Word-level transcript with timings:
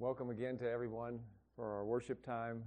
welcome 0.00 0.30
again 0.30 0.56
to 0.56 0.66
everyone 0.68 1.20
for 1.54 1.76
our 1.76 1.84
worship 1.84 2.24
time. 2.24 2.62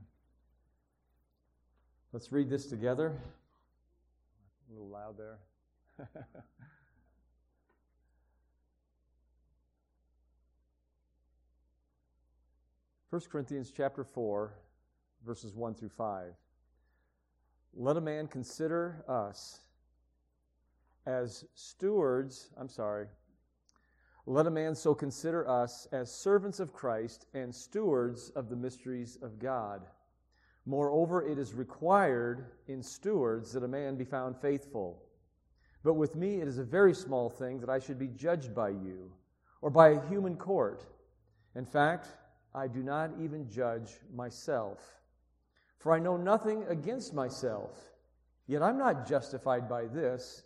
Let's 2.11 2.31
read 2.31 2.47
this 2.47 2.67
together. 2.67 3.11
A 4.69 4.71
little 4.71 4.87
loud 4.87 5.17
there. 5.17 5.39
1 13.09 13.21
Corinthians 13.31 13.73
chapter 13.75 14.03
4, 14.03 14.53
verses 15.25 15.55
1 15.55 15.73
through 15.73 15.89
5. 15.89 16.35
Let 17.73 17.97
a 17.97 18.01
man 18.01 18.27
consider 18.27 19.03
us 19.07 19.61
as 21.07 21.45
stewards, 21.55 22.51
I'm 22.59 22.69
sorry. 22.69 23.07
Let 24.25 24.47
a 24.47 24.51
man 24.51 24.73
so 24.73 24.95
consider 24.95 25.47
us 25.49 25.85
as 25.91 26.09
servants 26.09 26.61
of 26.61 26.71
Christ 26.71 27.25
and 27.33 27.53
stewards 27.53 28.29
of 28.31 28.49
the 28.49 28.55
mysteries 28.55 29.17
of 29.21 29.37
God. 29.37 29.81
Moreover, 30.65 31.27
it 31.27 31.37
is 31.37 31.53
required 31.53 32.45
in 32.67 32.81
stewards 32.81 33.51
that 33.51 33.63
a 33.63 33.67
man 33.67 33.97
be 33.97 34.05
found 34.05 34.37
faithful. 34.37 35.03
But 35.83 35.95
with 35.95 36.15
me 36.15 36.39
it 36.39 36.47
is 36.47 36.57
a 36.57 36.63
very 36.63 36.93
small 36.93 37.29
thing 37.29 37.59
that 37.59 37.69
I 37.69 37.79
should 37.79 37.99
be 37.99 38.07
judged 38.07 38.55
by 38.55 38.69
you 38.69 39.11
or 39.61 39.69
by 39.69 39.89
a 39.89 40.07
human 40.07 40.37
court. 40.37 40.85
In 41.55 41.65
fact, 41.65 42.07
I 42.55 42.67
do 42.67 42.81
not 42.81 43.11
even 43.19 43.49
judge 43.49 43.99
myself. 44.13 45.01
For 45.79 45.91
I 45.91 45.99
know 45.99 46.15
nothing 46.15 46.63
against 46.69 47.13
myself, 47.13 47.77
yet 48.47 48.63
I'm 48.63 48.77
not 48.77 49.05
justified 49.05 49.67
by 49.67 49.87
this, 49.87 50.43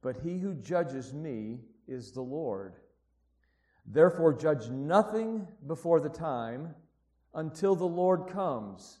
but 0.00 0.16
he 0.16 0.38
who 0.38 0.54
judges 0.54 1.12
me 1.12 1.60
is 1.86 2.12
the 2.12 2.22
Lord. 2.22 2.76
Therefore, 3.86 4.32
judge 4.32 4.68
nothing 4.70 5.46
before 5.66 6.00
the 6.00 6.08
time 6.08 6.74
until 7.34 7.74
the 7.74 7.84
Lord 7.84 8.28
comes, 8.28 8.98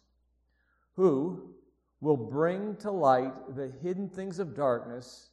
who 0.94 1.54
will 2.00 2.16
bring 2.16 2.76
to 2.76 2.90
light 2.90 3.54
the 3.54 3.68
hidden 3.82 4.08
things 4.08 4.38
of 4.38 4.56
darkness 4.56 5.30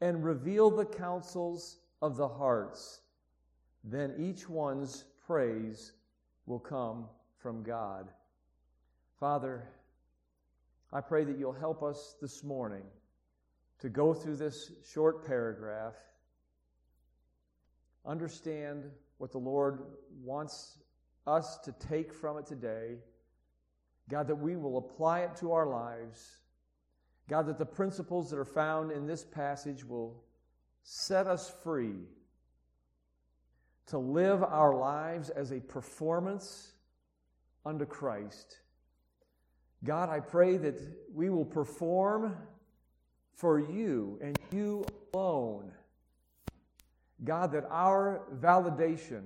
and 0.00 0.24
reveal 0.24 0.70
the 0.70 0.84
counsels 0.84 1.78
of 2.00 2.16
the 2.16 2.28
hearts. 2.28 3.00
Then 3.82 4.14
each 4.18 4.48
one's 4.48 5.04
praise 5.26 5.92
will 6.46 6.60
come 6.60 7.06
from 7.38 7.62
God. 7.62 8.10
Father, 9.18 9.68
I 10.92 11.00
pray 11.00 11.24
that 11.24 11.38
you'll 11.38 11.52
help 11.52 11.82
us 11.82 12.16
this 12.20 12.44
morning 12.44 12.84
to 13.80 13.88
go 13.88 14.14
through 14.14 14.36
this 14.36 14.70
short 14.84 15.26
paragraph, 15.26 15.94
understand 18.06 18.84
what 19.18 19.32
the 19.32 19.38
Lord 19.38 19.80
wants 20.22 20.78
us 21.26 21.58
to 21.58 21.72
take 21.72 22.12
from 22.12 22.38
it 22.38 22.46
today. 22.46 22.96
God, 24.08 24.28
that 24.28 24.34
we 24.34 24.56
will 24.56 24.78
apply 24.78 25.20
it 25.20 25.36
to 25.36 25.52
our 25.52 25.66
lives. 25.66 26.40
God, 27.28 27.46
that 27.46 27.58
the 27.58 27.64
principles 27.64 28.30
that 28.30 28.38
are 28.38 28.44
found 28.44 28.90
in 28.90 29.06
this 29.06 29.24
passage 29.24 29.84
will 29.84 30.22
set 30.82 31.26
us 31.26 31.50
free 31.62 31.96
to 33.86 33.98
live 33.98 34.42
our 34.42 34.74
lives 34.74 35.30
as 35.30 35.50
a 35.50 35.60
performance 35.60 36.72
unto 37.64 37.86
Christ. 37.86 38.60
God, 39.84 40.08
I 40.08 40.20
pray 40.20 40.56
that 40.58 40.80
we 41.14 41.30
will 41.30 41.44
perform 41.44 42.36
for 43.36 43.58
you 43.58 44.18
and 44.22 44.38
you 44.52 44.84
alone. 45.12 45.72
God, 47.24 47.52
that 47.52 47.66
our 47.70 48.22
validation 48.40 49.22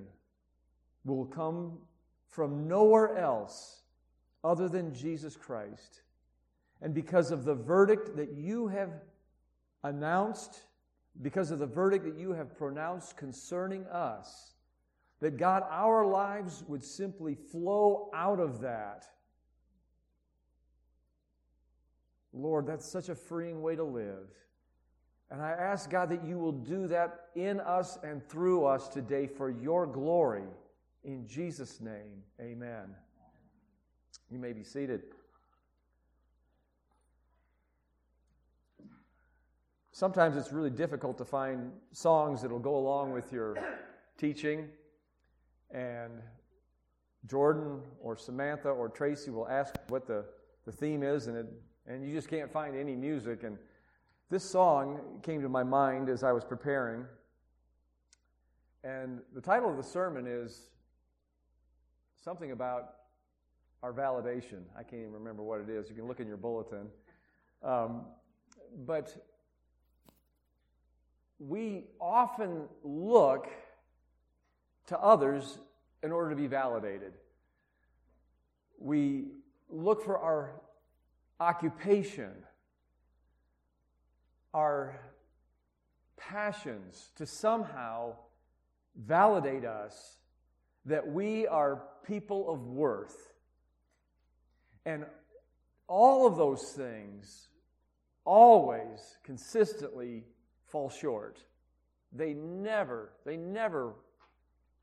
will 1.05 1.25
come 1.25 1.77
from 2.29 2.67
nowhere 2.67 3.17
else 3.17 3.81
other 4.43 4.69
than 4.69 4.93
Jesus 4.93 5.35
Christ. 5.35 6.01
And 6.81 6.93
because 6.93 7.31
of 7.31 7.43
the 7.43 7.55
verdict 7.55 8.15
that 8.15 8.31
you 8.33 8.67
have 8.67 8.91
announced, 9.83 10.61
because 11.21 11.51
of 11.51 11.59
the 11.59 11.67
verdict 11.67 12.05
that 12.05 12.17
you 12.17 12.31
have 12.31 12.57
pronounced 12.57 13.17
concerning 13.17 13.85
us, 13.87 14.53
that 15.19 15.37
God, 15.37 15.63
our 15.69 16.05
lives 16.05 16.63
would 16.67 16.83
simply 16.83 17.35
flow 17.35 18.09
out 18.13 18.39
of 18.39 18.61
that. 18.61 19.05
Lord, 22.31 22.67
that's 22.67 22.89
such 22.89 23.09
a 23.09 23.15
freeing 23.15 23.61
way 23.61 23.75
to 23.75 23.83
live. 23.83 24.29
And 25.31 25.41
I 25.41 25.51
ask, 25.51 25.89
God, 25.89 26.09
that 26.09 26.25
you 26.25 26.39
will 26.39 26.51
do 26.51 26.87
that 26.87 27.27
in 27.35 27.59
us 27.59 27.97
and 28.03 28.27
through 28.27 28.65
us 28.65 28.87
today 28.87 29.27
for 29.27 29.49
your 29.51 29.85
glory. 29.85 30.47
In 31.03 31.27
Jesus' 31.27 31.79
name, 31.79 32.23
amen. 32.41 32.95
You 34.31 34.39
may 34.39 34.53
be 34.53 34.63
seated. 34.63 35.03
Sometimes 39.91 40.37
it's 40.37 40.51
really 40.51 40.69
difficult 40.69 41.17
to 41.17 41.25
find 41.25 41.71
songs 41.91 42.41
that 42.41 42.49
will 42.49 42.59
go 42.59 42.75
along 42.75 43.11
with 43.11 43.31
your 43.31 43.57
teaching 44.17 44.69
and 45.71 46.21
Jordan 47.27 47.81
or 48.01 48.15
Samantha 48.15 48.69
or 48.69 48.89
Tracy 48.89 49.29
will 49.29 49.47
ask 49.47 49.75
what 49.89 50.07
the, 50.07 50.25
the 50.65 50.71
theme 50.71 51.03
is, 51.03 51.27
and, 51.27 51.37
it, 51.37 51.47
and 51.87 52.07
you 52.07 52.13
just 52.13 52.29
can't 52.29 52.51
find 52.51 52.75
any 52.75 52.95
music. 52.95 53.43
And 53.43 53.57
this 54.29 54.43
song 54.43 54.99
came 55.23 55.41
to 55.41 55.49
my 55.49 55.63
mind 55.63 56.07
as 56.09 56.23
I 56.23 56.31
was 56.31 56.43
preparing. 56.43 57.05
And 58.83 59.19
the 59.33 59.41
title 59.41 59.69
of 59.69 59.77
the 59.77 59.83
sermon 59.83 60.27
is 60.27 60.69
something 62.23 62.51
about 62.51 62.93
our 63.81 63.91
validation. 63.91 64.63
I 64.77 64.83
can't 64.83 65.01
even 65.01 65.13
remember 65.13 65.41
what 65.41 65.61
it 65.61 65.69
is. 65.69 65.89
You 65.89 65.95
can 65.95 66.07
look 66.07 66.19
in 66.19 66.27
your 66.27 66.37
bulletin. 66.37 66.87
Um, 67.63 68.05
but 68.85 69.15
we 71.39 71.85
often 71.99 72.63
look 72.83 73.47
to 74.87 74.99
others 74.99 75.59
in 76.03 76.11
order 76.11 76.29
to 76.29 76.35
be 76.35 76.47
validated. 76.47 77.13
We 78.77 79.25
look 79.69 80.03
for 80.03 80.17
our 80.17 80.61
occupation, 81.39 82.31
our 84.53 84.99
passions 86.17 87.11
to 87.15 87.25
somehow 87.25 88.13
validate 88.95 89.65
us 89.65 90.17
that 90.85 91.07
we 91.07 91.47
are 91.47 91.83
people 92.05 92.51
of 92.51 92.67
worth. 92.67 93.33
And 94.85 95.05
all 95.87 96.27
of 96.27 96.37
those 96.37 96.71
things 96.73 97.49
always 98.25 99.17
consistently 99.23 100.23
fall 100.65 100.89
short. 100.89 101.39
They 102.11 102.33
never, 102.33 103.11
they 103.25 103.37
never 103.37 103.93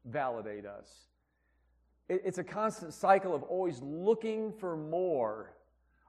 validate 0.04 0.66
us. 0.66 0.88
It's 2.08 2.38
a 2.38 2.44
constant 2.44 2.94
cycle 2.94 3.34
of 3.34 3.42
always 3.42 3.80
looking 3.82 4.52
for 4.52 4.76
more 4.76 5.56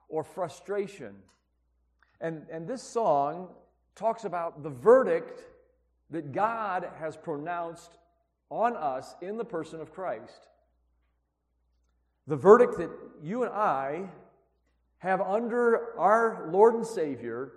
or 0.08 0.22
frustration. 0.22 1.16
And, 2.20 2.46
and 2.50 2.66
this 2.66 2.82
song 2.82 3.48
talks 3.94 4.24
about 4.24 4.62
the 4.62 4.70
verdict 4.70 5.44
that 6.10 6.32
God 6.32 6.88
has 6.98 7.16
pronounced 7.16 7.98
on 8.50 8.76
us 8.76 9.14
in 9.20 9.36
the 9.36 9.44
person 9.44 9.80
of 9.80 9.92
Christ. 9.92 10.48
The 12.26 12.36
verdict 12.36 12.78
that 12.78 12.90
you 13.22 13.42
and 13.44 13.52
I 13.52 14.08
have 14.98 15.20
under 15.20 15.98
our 15.98 16.48
Lord 16.50 16.74
and 16.74 16.86
Savior 16.86 17.52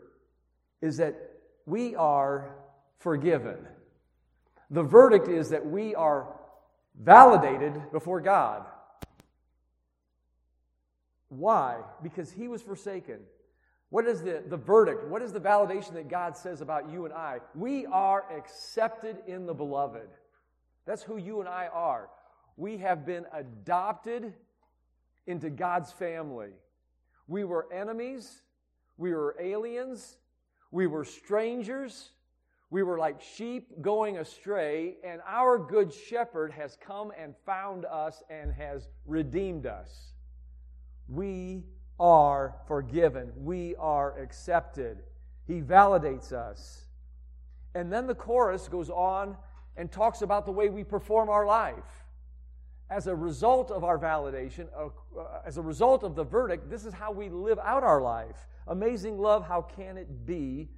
is 0.82 0.98
that 0.98 1.16
we 1.66 1.96
are 1.96 2.56
forgiven. 3.00 3.58
The 4.70 4.84
verdict 4.84 5.28
is 5.28 5.50
that 5.50 5.66
we 5.66 5.96
are 5.96 6.36
validated 7.00 7.92
before 7.92 8.22
God. 8.22 8.66
Why? 11.30 11.78
Because 12.04 12.32
he 12.32 12.48
was 12.48 12.62
forsaken. 12.62 13.20
What 13.92 14.08
is 14.08 14.24
the, 14.24 14.42
the 14.48 14.58
verdict? 14.58 15.06
What 15.10 15.22
is 15.22 15.34
the 15.34 15.40
validation 15.40 15.94
that 15.94 16.10
God 16.10 16.38
says 16.38 16.62
about 16.62 16.90
you 16.90 17.04
and 17.04 17.14
I? 17.14 17.40
We 17.54 17.86
are 17.88 18.24
accepted 18.32 19.18
in 19.28 19.46
the 19.46 19.54
beloved. 19.54 20.08
That's 20.86 21.04
who 21.04 21.18
you 21.18 21.42
and 21.42 21.50
I 21.50 21.68
are. 21.68 22.10
We 22.56 22.78
have 22.78 23.06
been 23.06 23.26
adopted 23.34 24.34
into 25.28 25.50
God's 25.50 25.92
family. 25.92 26.52
We 27.28 27.44
were 27.44 27.68
enemies, 27.72 28.42
we 28.98 29.12
were 29.12 29.36
aliens, 29.40 30.16
we 30.72 30.88
were 30.88 31.04
strangers, 31.04 32.12
we 32.70 32.84
were 32.84 32.98
like 32.98 33.22
sheep 33.22 33.82
going 33.82 34.20
astray, 34.20 34.96
and 35.04 35.20
our 35.28 35.60
good 35.60 35.94
shepherd 35.94 36.54
has 36.54 36.78
come 36.78 37.12
and 37.20 37.36
found 37.46 37.84
us 37.86 38.24
and 38.30 38.54
has 38.54 38.88
redeemed 39.06 39.66
us. 39.66 40.14
We 41.10 41.66
are 42.02 42.56
forgiven. 42.68 43.32
We 43.38 43.76
are 43.78 44.18
accepted. 44.20 44.98
He 45.46 45.62
validates 45.62 46.34
us. 46.34 46.88
And 47.76 47.94
then 47.94 48.08
the 48.08 48.16
chorus 48.16 48.68
goes 48.68 48.90
on 48.90 49.38
and 49.78 49.92
talks 49.92 50.24
about 50.24 50.46
the 50.46 50.52
way 50.52 50.70
we 50.70 50.84
perform 50.84 51.30
our 51.30 51.46
life. 51.46 52.04
as 52.92 53.08
a 53.08 53.16
result 53.16 53.72
of 53.72 53.86
our 53.86 53.98
validation, 53.98 54.68
uh, 54.78 54.88
uh, 55.18 55.42
as 55.46 55.58
a 55.58 55.62
result 55.62 56.04
of 56.04 56.14
the 56.14 56.26
verdict, 56.26 56.70
this 56.70 56.86
is 56.86 56.94
how 56.94 57.10
we 57.10 57.30
live 57.30 57.58
out 57.64 57.84
our 57.84 58.02
life. 58.02 58.36
Amazing 58.68 59.18
love, 59.18 59.48
how 59.48 59.62
can 59.62 59.98
it 59.98 60.26
be 60.26 60.70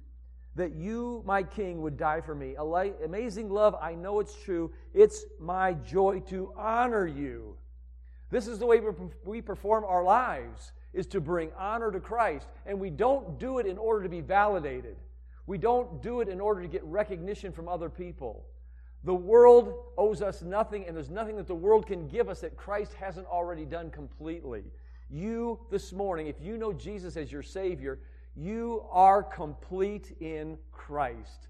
that 0.54 0.72
you, 0.72 1.24
my 1.26 1.42
king, 1.42 1.82
would 1.82 1.96
die 1.96 2.20
for 2.20 2.34
me? 2.34 2.54
Amazing 2.54 3.50
love, 3.50 3.74
I 3.82 3.96
know 3.96 4.20
it's 4.20 4.40
true. 4.44 4.70
It's 4.94 5.24
my 5.40 5.72
joy 5.72 6.20
to 6.28 6.52
honor 6.56 7.04
you. 7.04 7.56
This 8.30 8.46
is 8.46 8.60
the 8.60 8.66
way 8.66 8.80
we 9.24 9.42
perform 9.42 9.84
our 9.84 10.04
lives, 10.04 10.72
is 10.94 11.06
to 11.08 11.20
bring 11.20 11.50
honor 11.58 11.90
to 11.90 12.00
Christ. 12.00 12.48
And 12.64 12.80
we 12.80 12.90
don't 12.90 13.38
do 13.38 13.58
it 13.58 13.66
in 13.66 13.76
order 13.76 14.02
to 14.02 14.08
be 14.08 14.20
validated. 14.20 14.96
We 15.46 15.58
don't 15.58 16.02
do 16.02 16.20
it 16.20 16.28
in 16.28 16.40
order 16.40 16.62
to 16.62 16.68
get 16.68 16.82
recognition 16.84 17.52
from 17.52 17.68
other 17.68 17.90
people. 17.90 18.46
The 19.04 19.14
world 19.14 19.74
owes 19.98 20.22
us 20.22 20.40
nothing, 20.40 20.86
and 20.86 20.96
there's 20.96 21.10
nothing 21.10 21.36
that 21.36 21.46
the 21.46 21.54
world 21.54 21.86
can 21.86 22.08
give 22.08 22.30
us 22.30 22.40
that 22.40 22.56
Christ 22.56 22.94
hasn't 22.94 23.26
already 23.26 23.66
done 23.66 23.90
completely. 23.90 24.62
You, 25.10 25.60
this 25.70 25.92
morning, 25.92 26.28
if 26.28 26.40
you 26.40 26.56
know 26.56 26.72
Jesus 26.72 27.18
as 27.18 27.30
your 27.30 27.42
Savior, 27.42 27.98
you 28.34 28.84
are 28.90 29.22
complete 29.22 30.16
in 30.20 30.56
Christ. 30.72 31.48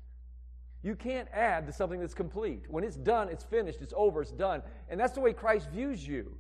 You 0.83 0.97
can't 0.97 1.29
add 1.33 1.67
to 1.67 1.73
something 1.73 2.01
that's 2.01 2.13
complete. 2.13 2.65
When 2.69 2.83
it's 2.83 2.97
done, 2.97 3.29
it's 3.29 3.45
finished, 3.45 3.81
it's 3.81 3.95
over, 3.97 4.21
it's 4.21 4.33
done. 4.33 4.61
And 4.89 4.99
that's 4.99 5.15
the 5.15 5.21
way 5.21 5.33
Christ 5.33 5.71
views 5.71 6.07
you. 6.07 6.37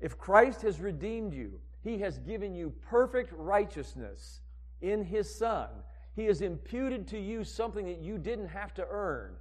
If 0.00 0.16
Christ 0.16 0.62
has 0.62 0.80
redeemed 0.80 1.34
you, 1.34 1.60
He 1.82 1.98
has 1.98 2.18
given 2.18 2.54
you 2.54 2.72
perfect 2.88 3.32
righteousness 3.36 4.40
in 4.80 5.04
His 5.04 5.32
Son. 5.34 5.68
He 6.14 6.26
has 6.26 6.42
imputed 6.42 7.08
to 7.08 7.18
you 7.18 7.44
something 7.44 7.86
that 7.86 8.00
you 8.00 8.18
didn't 8.18 8.48
have 8.48 8.74
to 8.74 8.86
earn. 8.88 9.34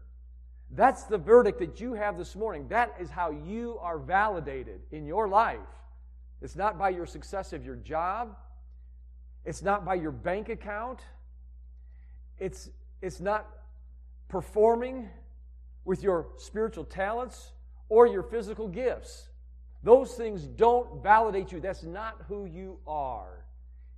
That's 0.71 1.03
the 1.03 1.17
verdict 1.17 1.59
that 1.59 1.81
you 1.81 1.93
have 1.93 2.17
this 2.17 2.35
morning. 2.35 2.67
That 2.69 2.95
is 2.99 3.09
how 3.09 3.31
you 3.31 3.77
are 3.81 3.99
validated 3.99 4.81
in 4.91 5.05
your 5.05 5.27
life. 5.27 5.59
It's 6.41 6.55
not 6.55 6.79
by 6.79 6.89
your 6.89 7.05
success 7.05 7.53
of 7.53 7.65
your 7.65 7.75
job, 7.75 8.35
it's 9.45 9.61
not 9.61 9.85
by 9.85 9.95
your 9.95 10.11
bank 10.11 10.49
account, 10.49 11.01
it's, 12.39 12.69
it's 13.01 13.19
not 13.19 13.47
performing 14.27 15.09
with 15.83 16.01
your 16.01 16.27
spiritual 16.37 16.85
talents 16.85 17.51
or 17.89 18.07
your 18.07 18.23
physical 18.23 18.67
gifts. 18.67 19.27
Those 19.83 20.13
things 20.13 20.43
don't 20.43 21.01
validate 21.01 21.51
you. 21.51 21.59
That's 21.59 21.83
not 21.83 22.17
who 22.27 22.45
you 22.45 22.77
are. 22.85 23.45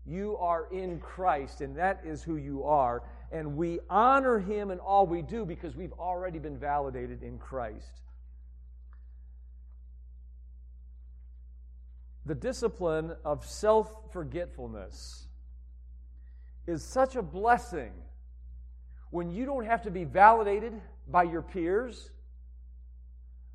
You 0.06 0.38
are 0.38 0.68
in 0.72 1.00
Christ, 1.00 1.62
and 1.62 1.76
that 1.78 2.02
is 2.06 2.24
who 2.24 2.36
you 2.36 2.64
are 2.64 3.04
and 3.34 3.58
we 3.58 3.80
honor 3.90 4.38
him 4.38 4.70
in 4.70 4.78
all 4.78 5.08
we 5.08 5.24
do 5.24 5.44
because 5.44 5.76
we've 5.76 5.92
already 5.94 6.38
been 6.38 6.58
validated 6.58 7.24
in 7.24 7.40
Christ. 7.40 8.02
The 12.28 12.36
discipline 12.36 13.16
of 13.26 13.44
self 13.44 14.14
forgetfulness 14.14 15.26
is 16.68 16.84
such 16.84 17.16
a 17.16 17.24
blessing 17.24 17.92
when 19.10 19.32
you 19.32 19.46
don't 19.46 19.66
have 19.66 19.82
to 19.82 19.92
be 19.92 20.04
validated 20.06 20.80
by 21.10 21.24
your 21.24 21.42
peers, 21.42 22.12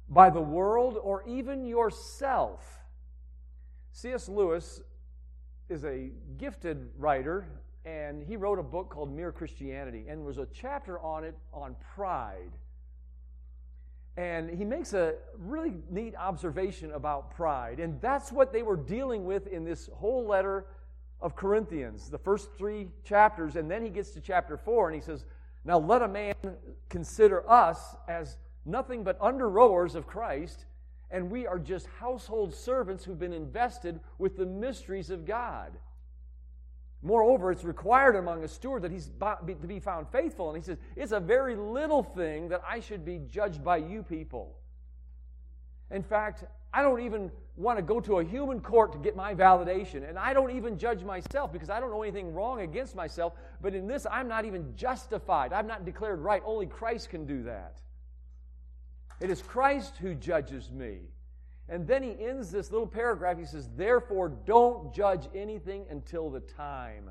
by 0.08 0.31
the 0.31 0.40
world, 0.40 0.99
or 1.02 1.22
even 1.26 1.64
yourself. 1.64 2.82
C.S. 3.93 4.28
Lewis 4.28 4.81
is 5.69 5.84
a 5.84 6.10
gifted 6.38 6.90
writer 6.96 7.46
and 7.88 8.22
he 8.22 8.37
wrote 8.37 8.58
a 8.58 8.62
book 8.62 8.90
called 8.90 9.10
Mere 9.14 9.32
Christianity, 9.32 10.06
and 10.08 10.25
was 10.25 10.38
a 10.38 10.46
chapter 10.52 10.99
on 11.00 11.25
it 11.25 11.34
on 11.52 11.75
pride. 11.94 12.52
And 14.16 14.50
he 14.50 14.64
makes 14.64 14.93
a 14.93 15.14
really 15.38 15.75
neat 15.88 16.14
observation 16.16 16.93
about 16.93 17.34
pride, 17.34 17.81
and 17.81 18.00
that's 18.00 18.31
what 18.31 18.52
they 18.52 18.62
were 18.62 18.76
dealing 18.76 19.25
with 19.25 19.46
in 19.46 19.64
this 19.64 19.88
whole 19.94 20.26
letter 20.26 20.66
of 21.20 21.34
Corinthians, 21.34 22.10
the 22.10 22.19
first 22.19 22.50
three 22.58 22.88
chapters, 23.05 23.56
and 23.56 23.70
then 23.70 23.82
he 23.82 23.90
gets 23.90 24.10
to 24.10 24.20
chapter 24.20 24.56
four, 24.56 24.88
and 24.88 24.94
he 24.94 25.00
says, 25.00 25.25
Now 25.64 25.78
let 25.78 26.02
a 26.02 26.08
man 26.08 26.34
consider 26.88 27.49
us 27.49 27.96
as 28.06 28.37
nothing 28.69 29.03
but 29.03 29.19
under 29.20 29.49
rowers 29.49 29.94
of 29.94 30.06
Christ, 30.06 30.67
and 31.11 31.31
we 31.31 31.47
are 31.47 31.59
just 31.59 31.87
household 31.99 32.55
servants 32.55 33.05
who've 33.05 33.19
been 33.19 33.32
invested 33.32 33.99
with 34.19 34.37
the 34.37 34.47
mysteries 34.47 35.11
of 35.11 35.25
God. 35.25 35.73
Moreover, 37.03 37.53
it's 37.53 37.65
required 37.65 38.17
among 38.17 38.43
a 38.43 38.49
steward 38.49 38.82
that 38.82 38.91
he's 38.91 39.09
to 39.20 39.67
be 39.67 39.79
found 39.79 40.09
faithful. 40.11 40.49
And 40.49 40.56
he 40.56 40.65
says, 40.65 40.79
It's 40.97 41.12
a 41.12 41.20
very 41.20 41.55
little 41.55 42.03
thing 42.03 42.49
that 42.49 42.62
I 42.69 42.81
should 42.81 43.05
be 43.05 43.20
judged 43.31 43.62
by 43.62 43.76
you 43.76 44.03
people. 44.03 44.56
In 45.91 46.03
fact, 46.03 46.44
I 46.73 46.82
don't 46.82 47.00
even 47.00 47.31
want 47.56 47.79
to 47.79 47.82
go 47.82 48.00
to 48.00 48.19
a 48.19 48.25
human 48.25 48.61
court 48.61 48.93
to 48.93 48.99
get 48.99 49.17
my 49.17 49.35
validation. 49.35 50.09
And 50.09 50.19
I 50.19 50.35
don't 50.35 50.50
even 50.50 50.76
judge 50.76 51.03
myself 51.03 51.53
because 51.53 51.70
I 51.70 51.81
don't 51.81 51.91
know 51.91 52.03
anything 52.03 52.35
wrong 52.35 52.61
against 52.61 52.94
myself. 52.94 53.32
But 53.62 53.75
in 53.75 53.87
this, 53.87 54.06
I'm 54.11 54.29
not 54.29 54.44
even 54.44 54.75
justified. 54.76 55.53
I'm 55.53 55.67
not 55.67 55.85
declared 55.85 56.20
right. 56.20 56.43
Only 56.44 56.67
Christ 56.67 57.11
can 57.11 57.26
do 57.26 57.44
that. 57.44 57.79
It 59.20 59.31
is 59.31 59.43
Christ 59.43 59.97
who 59.99 60.15
judges 60.15 60.70
me. 60.70 60.99
And 61.69 61.87
then 61.87 62.03
he 62.03 62.17
ends 62.19 62.50
this 62.50 62.70
little 62.70 62.87
paragraph. 62.87 63.38
He 63.38 63.44
says, 63.44 63.69
Therefore, 63.76 64.31
don't 64.47 64.94
judge 64.94 65.29
anything 65.35 65.85
until 65.91 66.31
the 66.31 66.41
time. 66.41 67.11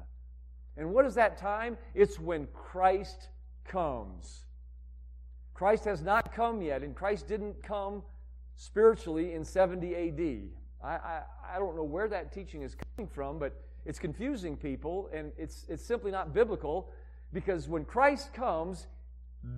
And 0.77 0.93
what 0.93 1.05
is 1.05 1.15
that 1.15 1.37
time? 1.37 1.77
It's 1.93 2.19
when 2.19 2.47
Christ 2.53 3.29
comes. 3.65 4.45
Christ 5.53 5.85
has 5.85 6.01
not 6.01 6.33
come 6.33 6.61
yet, 6.61 6.83
and 6.83 6.95
Christ 6.95 7.27
didn't 7.27 7.61
come 7.63 8.03
spiritually 8.55 9.33
in 9.33 9.43
70 9.43 9.95
AD. 9.95 10.49
I, 10.83 10.87
I, 10.87 11.21
I 11.55 11.59
don't 11.59 11.75
know 11.75 11.83
where 11.83 12.07
that 12.07 12.31
teaching 12.31 12.61
is 12.61 12.75
coming 12.75 13.09
from, 13.09 13.39
but 13.39 13.59
it's 13.85 13.99
confusing 13.99 14.55
people, 14.55 15.09
and 15.13 15.31
it's, 15.37 15.65
it's 15.67 15.83
simply 15.83 16.11
not 16.11 16.33
biblical 16.33 16.91
because 17.33 17.67
when 17.67 17.85
Christ 17.85 18.33
comes, 18.33 18.87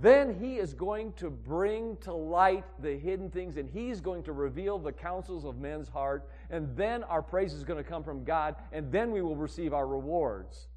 then 0.01 0.39
he 0.39 0.57
is 0.57 0.73
going 0.73 1.13
to 1.13 1.29
bring 1.29 1.97
to 1.97 2.13
light 2.13 2.63
the 2.79 2.95
hidden 2.97 3.29
things 3.29 3.57
and 3.57 3.69
he's 3.69 3.99
going 3.99 4.23
to 4.23 4.31
reveal 4.31 4.77
the 4.77 4.91
counsels 4.91 5.45
of 5.45 5.57
men's 5.57 5.89
heart. 5.89 6.29
And 6.49 6.75
then 6.77 7.03
our 7.03 7.21
praise 7.21 7.53
is 7.53 7.63
going 7.63 7.83
to 7.83 7.89
come 7.89 8.03
from 8.03 8.23
God 8.23 8.55
and 8.71 8.91
then 8.91 9.11
we 9.11 9.21
will 9.21 9.35
receive 9.35 9.73
our 9.73 9.87
rewards. 9.87 10.67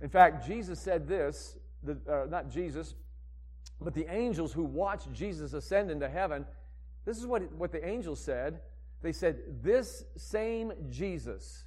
In 0.00 0.08
fact, 0.08 0.46
Jesus 0.46 0.80
said 0.80 1.06
this, 1.06 1.56
the, 1.82 1.98
uh, 2.10 2.26
not 2.28 2.50
Jesus, 2.50 2.94
but 3.80 3.94
the 3.94 4.06
angels 4.12 4.52
who 4.52 4.64
watched 4.64 5.12
Jesus 5.12 5.52
ascend 5.52 5.90
into 5.90 6.08
heaven. 6.08 6.44
This 7.04 7.16
is 7.16 7.26
what, 7.26 7.50
what 7.52 7.72
the 7.72 7.86
angels 7.86 8.20
said. 8.20 8.60
They 9.02 9.12
said, 9.12 9.62
This 9.62 10.04
same 10.16 10.72
Jesus, 10.90 11.64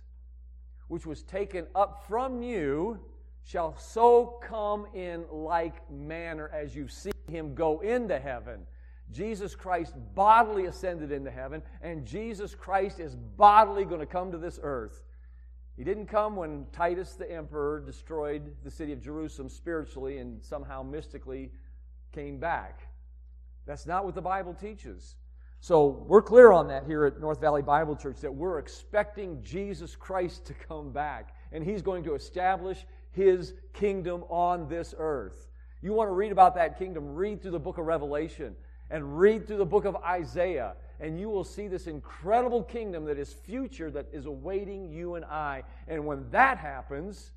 which 0.87 1.05
was 1.05 1.23
taken 1.23 1.65
up 1.73 2.05
from 2.07 2.43
you, 2.43 2.99
shall 3.43 3.77
so 3.77 4.39
come 4.41 4.87
in 4.93 5.25
like 5.31 5.89
manner 5.91 6.49
as 6.53 6.75
you 6.75 6.87
see 6.87 7.11
him 7.29 7.53
go 7.53 7.79
into 7.81 8.19
heaven. 8.19 8.65
Jesus 9.11 9.53
Christ 9.53 9.93
bodily 10.15 10.65
ascended 10.65 11.11
into 11.11 11.29
heaven, 11.29 11.61
and 11.81 12.05
Jesus 12.05 12.55
Christ 12.55 12.99
is 12.99 13.15
bodily 13.15 13.85
going 13.85 13.99
to 13.99 14.05
come 14.05 14.31
to 14.31 14.37
this 14.37 14.59
earth. 14.63 15.03
He 15.75 15.83
didn't 15.83 16.05
come 16.05 16.35
when 16.35 16.65
Titus 16.71 17.13
the 17.13 17.31
emperor 17.31 17.83
destroyed 17.85 18.55
the 18.63 18.71
city 18.71 18.93
of 18.93 19.01
Jerusalem 19.01 19.49
spiritually 19.49 20.19
and 20.19 20.43
somehow 20.43 20.83
mystically 20.83 21.51
came 22.11 22.39
back. 22.39 22.87
That's 23.65 23.85
not 23.85 24.05
what 24.05 24.15
the 24.15 24.21
Bible 24.21 24.53
teaches. 24.53 25.15
So 25.59 26.05
we're 26.07 26.21
clear 26.21 26.51
on 26.51 26.67
that 26.67 26.85
here 26.85 27.05
at 27.05 27.19
North 27.19 27.39
Valley 27.39 27.61
Bible 27.61 27.95
Church 27.95 28.19
that 28.21 28.33
we're 28.33 28.59
expecting 28.59 29.41
Jesus 29.43 29.95
Christ 29.95 30.45
to 30.47 30.53
come 30.53 30.91
back, 30.91 31.35
and 31.51 31.63
He's 31.63 31.81
going 31.81 32.03
to 32.03 32.15
establish 32.15 32.85
his 33.13 33.53
kingdom 33.73 34.23
on 34.29 34.67
this 34.67 34.93
earth. 34.97 35.47
You 35.81 35.93
want 35.93 36.09
to 36.09 36.13
read 36.13 36.31
about 36.31 36.55
that 36.55 36.77
kingdom, 36.77 37.15
read 37.15 37.41
through 37.41 37.51
the 37.51 37.59
book 37.59 37.77
of 37.77 37.85
Revelation 37.85 38.55
and 38.89 39.17
read 39.17 39.47
through 39.47 39.57
the 39.57 39.65
book 39.65 39.85
of 39.85 39.95
Isaiah, 39.97 40.75
and 40.99 41.19
you 41.19 41.29
will 41.29 41.43
see 41.43 41.67
this 41.67 41.87
incredible 41.87 42.63
kingdom 42.63 43.05
that 43.05 43.17
is 43.17 43.33
future 43.33 43.89
that 43.91 44.07
is 44.11 44.25
awaiting 44.25 44.91
you 44.91 45.15
and 45.15 45.25
I. 45.25 45.63
And 45.87 46.05
when 46.05 46.29
that 46.31 46.57
happens, 46.57 47.31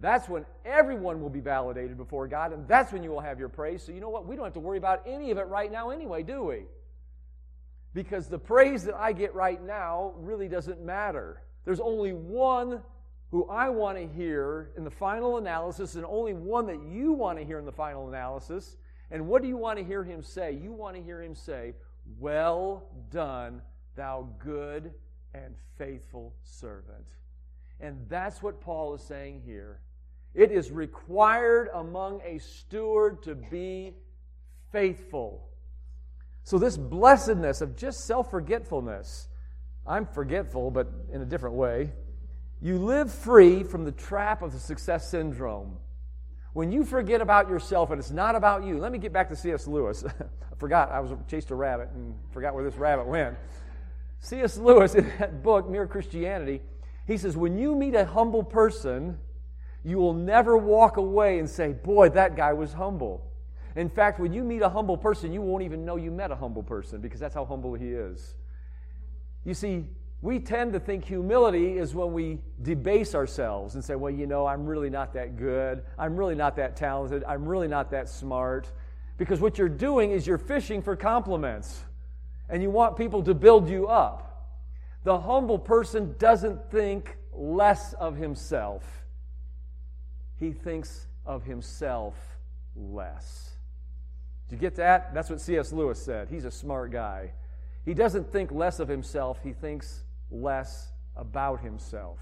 that's 0.00 0.28
when 0.28 0.46
everyone 0.64 1.20
will 1.20 1.30
be 1.30 1.40
validated 1.40 1.96
before 1.96 2.28
God, 2.28 2.52
and 2.52 2.66
that's 2.68 2.92
when 2.92 3.02
you 3.02 3.10
will 3.10 3.20
have 3.20 3.38
your 3.38 3.48
praise. 3.48 3.82
So, 3.82 3.92
you 3.92 4.00
know 4.00 4.10
what? 4.10 4.26
We 4.26 4.36
don't 4.36 4.44
have 4.44 4.54
to 4.54 4.60
worry 4.60 4.78
about 4.78 5.02
any 5.06 5.30
of 5.30 5.38
it 5.38 5.46
right 5.48 5.70
now, 5.70 5.90
anyway, 5.90 6.22
do 6.22 6.44
we? 6.44 6.64
Because 7.94 8.28
the 8.28 8.38
praise 8.38 8.84
that 8.84 8.94
I 8.94 9.12
get 9.12 9.34
right 9.34 9.62
now 9.62 10.12
really 10.18 10.48
doesn't 10.48 10.84
matter. 10.84 11.42
There's 11.64 11.80
only 11.80 12.12
one 12.12 12.82
who 13.36 13.46
I 13.50 13.68
want 13.68 13.98
to 13.98 14.06
hear 14.06 14.70
in 14.78 14.84
the 14.84 14.90
final 14.90 15.36
analysis, 15.36 15.94
and 15.94 16.06
only 16.06 16.32
one 16.32 16.64
that 16.68 16.80
you 16.82 17.12
want 17.12 17.38
to 17.38 17.44
hear 17.44 17.58
in 17.58 17.66
the 17.66 17.72
final 17.72 18.08
analysis. 18.08 18.78
And 19.10 19.28
what 19.28 19.42
do 19.42 19.48
you 19.48 19.58
want 19.58 19.78
to 19.78 19.84
hear 19.84 20.02
him 20.02 20.22
say? 20.22 20.52
You 20.52 20.72
want 20.72 20.96
to 20.96 21.02
hear 21.02 21.22
him 21.22 21.34
say, 21.34 21.74
Well 22.18 22.88
done, 23.10 23.60
thou 23.94 24.26
good 24.38 24.90
and 25.34 25.54
faithful 25.76 26.32
servant. 26.44 27.08
And 27.78 28.06
that's 28.08 28.42
what 28.42 28.58
Paul 28.58 28.94
is 28.94 29.02
saying 29.02 29.42
here. 29.44 29.82
It 30.32 30.50
is 30.50 30.70
required 30.70 31.68
among 31.74 32.22
a 32.24 32.38
steward 32.38 33.22
to 33.24 33.34
be 33.34 33.92
faithful. 34.72 35.46
So, 36.42 36.56
this 36.56 36.78
blessedness 36.78 37.60
of 37.60 37.76
just 37.76 38.06
self 38.06 38.30
forgetfulness, 38.30 39.28
I'm 39.86 40.06
forgetful, 40.06 40.70
but 40.70 40.90
in 41.12 41.20
a 41.20 41.26
different 41.26 41.56
way. 41.56 41.92
You 42.60 42.78
live 42.78 43.12
free 43.12 43.62
from 43.62 43.84
the 43.84 43.92
trap 43.92 44.42
of 44.42 44.52
the 44.52 44.58
success 44.58 45.10
syndrome. 45.10 45.76
When 46.52 46.72
you 46.72 46.84
forget 46.84 47.20
about 47.20 47.50
yourself 47.50 47.90
and 47.90 47.98
it's 47.98 48.10
not 48.10 48.34
about 48.34 48.64
you, 48.64 48.78
let 48.78 48.90
me 48.90 48.98
get 48.98 49.12
back 49.12 49.28
to 49.28 49.36
C.S. 49.36 49.66
Lewis. 49.66 50.04
I 50.56 50.58
forgot, 50.58 50.90
I 50.90 51.00
was 51.00 51.10
chased 51.28 51.50
a 51.50 51.54
rabbit 51.54 51.90
and 51.94 52.14
forgot 52.32 52.54
where 52.54 52.64
this 52.64 52.76
rabbit 52.76 53.06
went. 53.06 53.36
C.S. 54.20 54.56
Lewis, 54.56 54.94
in 54.94 55.06
that 55.18 55.42
book, 55.42 55.68
Mere 55.68 55.86
Christianity, 55.86 56.62
he 57.06 57.18
says, 57.18 57.36
When 57.36 57.58
you 57.58 57.74
meet 57.74 57.94
a 57.94 58.06
humble 58.06 58.42
person, 58.42 59.18
you 59.84 59.98
will 59.98 60.14
never 60.14 60.56
walk 60.56 60.96
away 60.96 61.38
and 61.38 61.48
say, 61.48 61.72
Boy, 61.72 62.08
that 62.10 62.36
guy 62.36 62.54
was 62.54 62.72
humble. 62.72 63.30
In 63.76 63.90
fact, 63.90 64.18
when 64.18 64.32
you 64.32 64.42
meet 64.42 64.62
a 64.62 64.68
humble 64.70 64.96
person, 64.96 65.34
you 65.34 65.42
won't 65.42 65.62
even 65.62 65.84
know 65.84 65.96
you 65.96 66.10
met 66.10 66.30
a 66.30 66.36
humble 66.36 66.62
person 66.62 67.02
because 67.02 67.20
that's 67.20 67.34
how 67.34 67.44
humble 67.44 67.74
he 67.74 67.88
is. 67.88 68.34
You 69.44 69.52
see, 69.52 69.84
we 70.22 70.38
tend 70.38 70.72
to 70.72 70.80
think 70.80 71.04
humility 71.04 71.78
is 71.78 71.94
when 71.94 72.12
we 72.12 72.38
debase 72.62 73.14
ourselves 73.14 73.74
and 73.74 73.84
say, 73.84 73.94
well, 73.94 74.12
you 74.12 74.26
know, 74.26 74.46
I'm 74.46 74.66
really 74.66 74.90
not 74.90 75.12
that 75.14 75.36
good. 75.36 75.82
I'm 75.98 76.16
really 76.16 76.34
not 76.34 76.56
that 76.56 76.74
talented. 76.74 77.22
I'm 77.24 77.46
really 77.46 77.68
not 77.68 77.90
that 77.90 78.08
smart. 78.08 78.72
Because 79.18 79.40
what 79.40 79.58
you're 79.58 79.68
doing 79.68 80.10
is 80.10 80.26
you're 80.26 80.38
fishing 80.38 80.82
for 80.82 80.96
compliments 80.96 81.84
and 82.48 82.62
you 82.62 82.70
want 82.70 82.96
people 82.96 83.22
to 83.24 83.34
build 83.34 83.68
you 83.68 83.86
up. 83.88 84.54
The 85.04 85.18
humble 85.18 85.58
person 85.58 86.14
doesn't 86.18 86.70
think 86.70 87.16
less 87.32 87.92
of 87.94 88.16
himself, 88.16 88.84
he 90.38 90.52
thinks 90.52 91.06
of 91.24 91.44
himself 91.44 92.14
less. 92.74 93.50
Did 94.48 94.56
you 94.56 94.60
get 94.60 94.76
that? 94.76 95.12
That's 95.12 95.28
what 95.28 95.40
C.S. 95.40 95.72
Lewis 95.72 96.00
said. 96.00 96.28
He's 96.28 96.44
a 96.44 96.50
smart 96.50 96.90
guy. 96.90 97.32
He 97.84 97.94
doesn't 97.94 98.32
think 98.32 98.52
less 98.52 98.80
of 98.80 98.88
himself, 98.88 99.38
he 99.42 99.52
thinks 99.52 100.02
less 100.30 100.92
about 101.16 101.60
himself. 101.60 102.18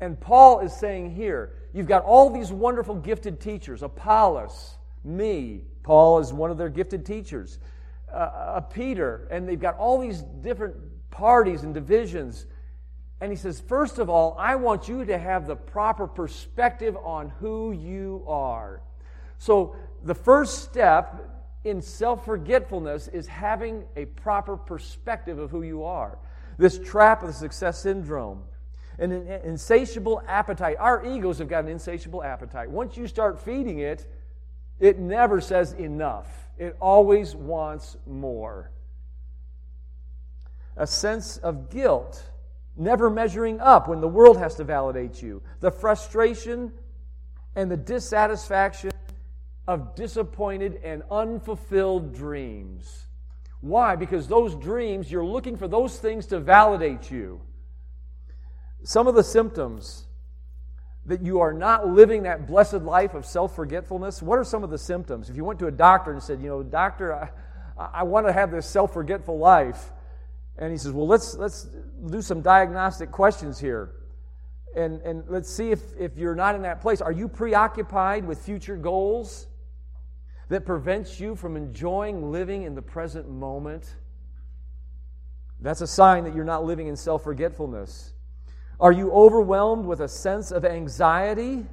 And 0.00 0.20
Paul 0.20 0.60
is 0.60 0.72
saying 0.72 1.14
here, 1.14 1.54
you've 1.72 1.86
got 1.86 2.04
all 2.04 2.30
these 2.30 2.52
wonderful 2.52 2.96
gifted 2.96 3.40
teachers 3.40 3.82
Apollos, 3.82 4.76
me. 5.04 5.62
Paul 5.82 6.18
is 6.18 6.32
one 6.32 6.50
of 6.50 6.58
their 6.58 6.68
gifted 6.68 7.04
teachers. 7.06 7.58
Uh, 8.12 8.16
uh, 8.16 8.60
Peter, 8.60 9.26
and 9.30 9.48
they've 9.48 9.60
got 9.60 9.76
all 9.76 9.98
these 9.98 10.22
different 10.40 10.76
parties 11.10 11.64
and 11.64 11.74
divisions. 11.74 12.46
And 13.20 13.32
he 13.32 13.36
says, 13.36 13.60
first 13.60 13.98
of 13.98 14.08
all, 14.08 14.36
I 14.38 14.56
want 14.56 14.88
you 14.88 15.04
to 15.04 15.18
have 15.18 15.46
the 15.46 15.56
proper 15.56 16.06
perspective 16.06 16.96
on 17.02 17.30
who 17.40 17.72
you 17.72 18.24
are. 18.28 18.82
So 19.38 19.74
the 20.04 20.14
first 20.14 20.62
step 20.62 21.28
in 21.64 21.80
self 21.82 22.24
forgetfulness 22.24 23.08
is 23.08 23.26
having 23.26 23.84
a 23.96 24.04
proper 24.04 24.56
perspective 24.56 25.38
of 25.38 25.50
who 25.50 25.62
you 25.62 25.84
are. 25.84 26.18
This 26.58 26.78
trap 26.78 27.22
of 27.22 27.28
the 27.28 27.34
success 27.34 27.78
syndrome, 27.78 28.42
an 28.98 29.12
insatiable 29.12 30.22
appetite. 30.26 30.76
Our 30.78 31.04
egos 31.04 31.38
have 31.38 31.48
got 31.48 31.64
an 31.64 31.70
insatiable 31.70 32.22
appetite. 32.22 32.70
Once 32.70 32.96
you 32.96 33.06
start 33.06 33.40
feeding 33.40 33.80
it, 33.80 34.06
it 34.80 34.98
never 34.98 35.40
says 35.40 35.72
enough, 35.72 36.28
it 36.58 36.76
always 36.80 37.34
wants 37.34 37.96
more. 38.06 38.70
A 40.76 40.86
sense 40.86 41.36
of 41.38 41.70
guilt, 41.70 42.22
never 42.76 43.08
measuring 43.08 43.60
up 43.60 43.88
when 43.88 44.00
the 44.00 44.08
world 44.08 44.36
has 44.38 44.56
to 44.56 44.64
validate 44.64 45.22
you. 45.22 45.42
The 45.60 45.70
frustration 45.70 46.72
and 47.54 47.70
the 47.70 47.76
dissatisfaction 47.76 48.90
of 49.66 49.94
disappointed 49.94 50.80
and 50.82 51.02
unfulfilled 51.10 52.14
dreams. 52.14 53.03
Why? 53.64 53.96
Because 53.96 54.28
those 54.28 54.54
dreams, 54.54 55.10
you're 55.10 55.24
looking 55.24 55.56
for 55.56 55.66
those 55.66 55.98
things 55.98 56.26
to 56.26 56.38
validate 56.38 57.10
you. 57.10 57.40
Some 58.82 59.06
of 59.06 59.14
the 59.14 59.24
symptoms 59.24 60.04
that 61.06 61.22
you 61.22 61.40
are 61.40 61.54
not 61.54 61.88
living 61.88 62.24
that 62.24 62.46
blessed 62.46 62.82
life 62.82 63.14
of 63.14 63.24
self 63.24 63.56
forgetfulness, 63.56 64.20
what 64.20 64.38
are 64.38 64.44
some 64.44 64.64
of 64.64 64.68
the 64.68 64.76
symptoms? 64.76 65.30
If 65.30 65.36
you 65.36 65.44
went 65.44 65.58
to 65.60 65.66
a 65.66 65.70
doctor 65.70 66.12
and 66.12 66.22
said, 66.22 66.42
you 66.42 66.48
know, 66.48 66.62
doctor, 66.62 67.14
I, 67.14 67.30
I 67.78 68.02
want 68.02 68.26
to 68.26 68.34
have 68.34 68.50
this 68.50 68.66
self 68.66 68.92
forgetful 68.92 69.38
life, 69.38 69.92
and 70.58 70.70
he 70.70 70.76
says, 70.76 70.92
well, 70.92 71.06
let's, 71.06 71.34
let's 71.34 71.66
do 72.10 72.20
some 72.20 72.42
diagnostic 72.42 73.10
questions 73.10 73.58
here. 73.58 73.92
And, 74.76 75.00
and 75.00 75.24
let's 75.26 75.48
see 75.48 75.70
if, 75.70 75.80
if 75.98 76.18
you're 76.18 76.34
not 76.34 76.54
in 76.54 76.60
that 76.62 76.82
place. 76.82 77.00
Are 77.00 77.12
you 77.12 77.28
preoccupied 77.28 78.26
with 78.26 78.42
future 78.42 78.76
goals? 78.76 79.46
That 80.48 80.66
prevents 80.66 81.18
you 81.18 81.34
from 81.34 81.56
enjoying 81.56 82.30
living 82.30 82.62
in 82.62 82.74
the 82.74 82.82
present 82.82 83.28
moment, 83.28 83.96
that's 85.60 85.80
a 85.80 85.86
sign 85.86 86.24
that 86.24 86.34
you're 86.34 86.44
not 86.44 86.64
living 86.64 86.88
in 86.88 86.96
self 86.96 87.24
forgetfulness. 87.24 88.12
Are 88.80 88.92
you 88.92 89.10
overwhelmed 89.12 89.86
with 89.86 90.00
a 90.00 90.08
sense 90.08 90.50
of 90.50 90.64
anxiety 90.64 91.64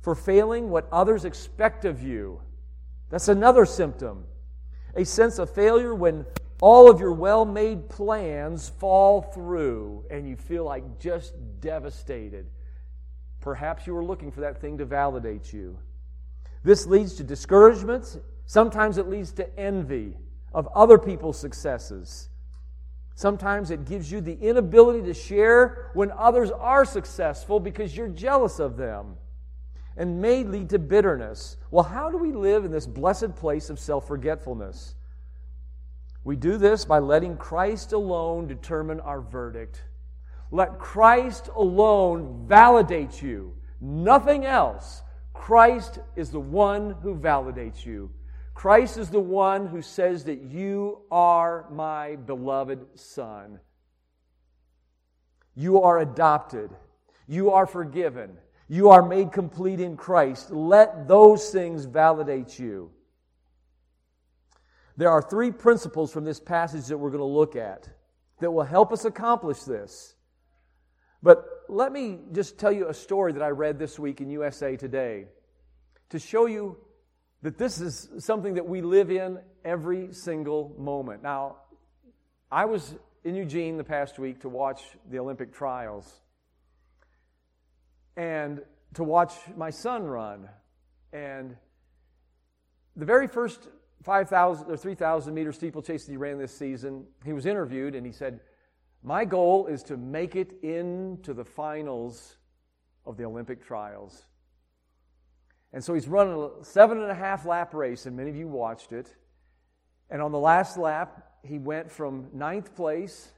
for 0.00 0.14
failing 0.14 0.70
what 0.70 0.88
others 0.92 1.24
expect 1.24 1.84
of 1.84 2.02
you? 2.02 2.40
That's 3.10 3.28
another 3.28 3.66
symptom. 3.66 4.24
A 4.94 5.04
sense 5.04 5.38
of 5.38 5.50
failure 5.50 5.94
when 5.94 6.24
all 6.60 6.90
of 6.90 7.00
your 7.00 7.12
well 7.12 7.44
made 7.44 7.88
plans 7.88 8.68
fall 8.68 9.20
through 9.20 10.04
and 10.10 10.26
you 10.26 10.36
feel 10.36 10.64
like 10.64 10.98
just 10.98 11.34
devastated. 11.60 12.46
Perhaps 13.40 13.86
you 13.86 13.94
were 13.94 14.04
looking 14.04 14.30
for 14.30 14.40
that 14.40 14.60
thing 14.60 14.78
to 14.78 14.84
validate 14.84 15.52
you. 15.52 15.78
This 16.66 16.84
leads 16.84 17.14
to 17.14 17.22
discouragement. 17.22 18.20
Sometimes 18.46 18.98
it 18.98 19.08
leads 19.08 19.30
to 19.34 19.56
envy 19.56 20.16
of 20.52 20.66
other 20.74 20.98
people's 20.98 21.38
successes. 21.38 22.28
Sometimes 23.14 23.70
it 23.70 23.84
gives 23.84 24.10
you 24.10 24.20
the 24.20 24.36
inability 24.40 25.02
to 25.02 25.14
share 25.14 25.92
when 25.94 26.10
others 26.10 26.50
are 26.50 26.84
successful 26.84 27.60
because 27.60 27.96
you're 27.96 28.08
jealous 28.08 28.58
of 28.58 28.76
them 28.76 29.14
and 29.96 30.20
may 30.20 30.42
lead 30.42 30.68
to 30.70 30.80
bitterness. 30.80 31.56
Well, 31.70 31.84
how 31.84 32.10
do 32.10 32.18
we 32.18 32.32
live 32.32 32.64
in 32.64 32.72
this 32.72 32.88
blessed 32.88 33.36
place 33.36 33.70
of 33.70 33.78
self 33.78 34.08
forgetfulness? 34.08 34.96
We 36.24 36.34
do 36.34 36.56
this 36.56 36.84
by 36.84 36.98
letting 36.98 37.36
Christ 37.36 37.92
alone 37.92 38.48
determine 38.48 38.98
our 38.98 39.20
verdict. 39.20 39.84
Let 40.50 40.80
Christ 40.80 41.48
alone 41.54 42.44
validate 42.48 43.22
you, 43.22 43.54
nothing 43.80 44.44
else. 44.44 45.02
Christ 45.38 46.00
is 46.16 46.30
the 46.30 46.40
one 46.40 46.96
who 47.02 47.14
validates 47.14 47.84
you. 47.84 48.10
Christ 48.54 48.98
is 48.98 49.10
the 49.10 49.20
one 49.20 49.66
who 49.66 49.82
says 49.82 50.24
that 50.24 50.42
you 50.42 51.02
are 51.10 51.66
my 51.70 52.16
beloved 52.16 52.84
Son. 52.94 53.60
You 55.54 55.82
are 55.82 55.98
adopted. 55.98 56.70
You 57.26 57.52
are 57.52 57.66
forgiven. 57.66 58.38
You 58.68 58.90
are 58.90 59.06
made 59.06 59.30
complete 59.30 59.78
in 59.78 59.96
Christ. 59.96 60.50
Let 60.50 61.06
those 61.06 61.50
things 61.50 61.84
validate 61.84 62.58
you. 62.58 62.90
There 64.96 65.10
are 65.10 65.22
three 65.22 65.50
principles 65.52 66.12
from 66.12 66.24
this 66.24 66.40
passage 66.40 66.86
that 66.86 66.98
we're 66.98 67.10
going 67.10 67.20
to 67.20 67.24
look 67.24 67.56
at 67.56 67.88
that 68.40 68.50
will 68.50 68.64
help 68.64 68.92
us 68.92 69.04
accomplish 69.04 69.60
this. 69.60 70.14
But 71.22 71.46
let 71.68 71.92
me 71.92 72.18
just 72.32 72.58
tell 72.58 72.72
you 72.72 72.88
a 72.88 72.94
story 72.94 73.32
that 73.32 73.42
I 73.42 73.48
read 73.48 73.78
this 73.78 73.98
week 73.98 74.20
in 74.20 74.30
USA 74.30 74.76
Today 74.76 75.26
to 76.10 76.18
show 76.18 76.46
you 76.46 76.76
that 77.42 77.58
this 77.58 77.80
is 77.80 78.08
something 78.18 78.54
that 78.54 78.66
we 78.66 78.80
live 78.80 79.10
in 79.10 79.38
every 79.64 80.12
single 80.12 80.74
moment. 80.78 81.22
Now, 81.22 81.56
I 82.50 82.64
was 82.64 82.94
in 83.24 83.34
Eugene 83.34 83.76
the 83.76 83.84
past 83.84 84.18
week 84.18 84.40
to 84.40 84.48
watch 84.48 84.82
the 85.10 85.18
Olympic 85.18 85.52
trials 85.52 86.20
and 88.16 88.62
to 88.94 89.04
watch 89.04 89.32
my 89.56 89.70
son 89.70 90.04
run. 90.04 90.48
And 91.12 91.56
the 92.94 93.04
very 93.04 93.26
first 93.26 93.68
5,000 94.04 94.70
or 94.70 94.76
3,000 94.76 95.34
meter 95.34 95.52
steeplechase 95.52 96.06
that 96.06 96.12
he 96.12 96.16
ran 96.16 96.38
this 96.38 96.56
season, 96.56 97.04
he 97.24 97.32
was 97.32 97.46
interviewed 97.46 97.94
and 97.94 98.06
he 98.06 98.12
said, 98.12 98.40
My 99.06 99.24
goal 99.24 99.68
is 99.68 99.84
to 99.84 99.96
make 99.96 100.34
it 100.34 100.64
into 100.64 101.32
the 101.32 101.44
finals 101.44 102.38
of 103.06 103.16
the 103.16 103.24
Olympic 103.24 103.64
trials. 103.64 104.26
And 105.72 105.82
so 105.82 105.94
he's 105.94 106.08
running 106.08 106.34
a 106.34 106.64
seven 106.64 107.00
and 107.00 107.08
a 107.08 107.14
half 107.14 107.46
lap 107.46 107.72
race, 107.72 108.06
and 108.06 108.16
many 108.16 108.30
of 108.30 108.36
you 108.36 108.48
watched 108.48 108.92
it. 108.92 109.14
And 110.10 110.20
on 110.20 110.32
the 110.32 110.40
last 110.40 110.76
lap, 110.76 111.34
he 111.44 111.56
went 111.56 111.88
from 111.88 112.30
ninth 112.32 112.74
place 112.74 113.30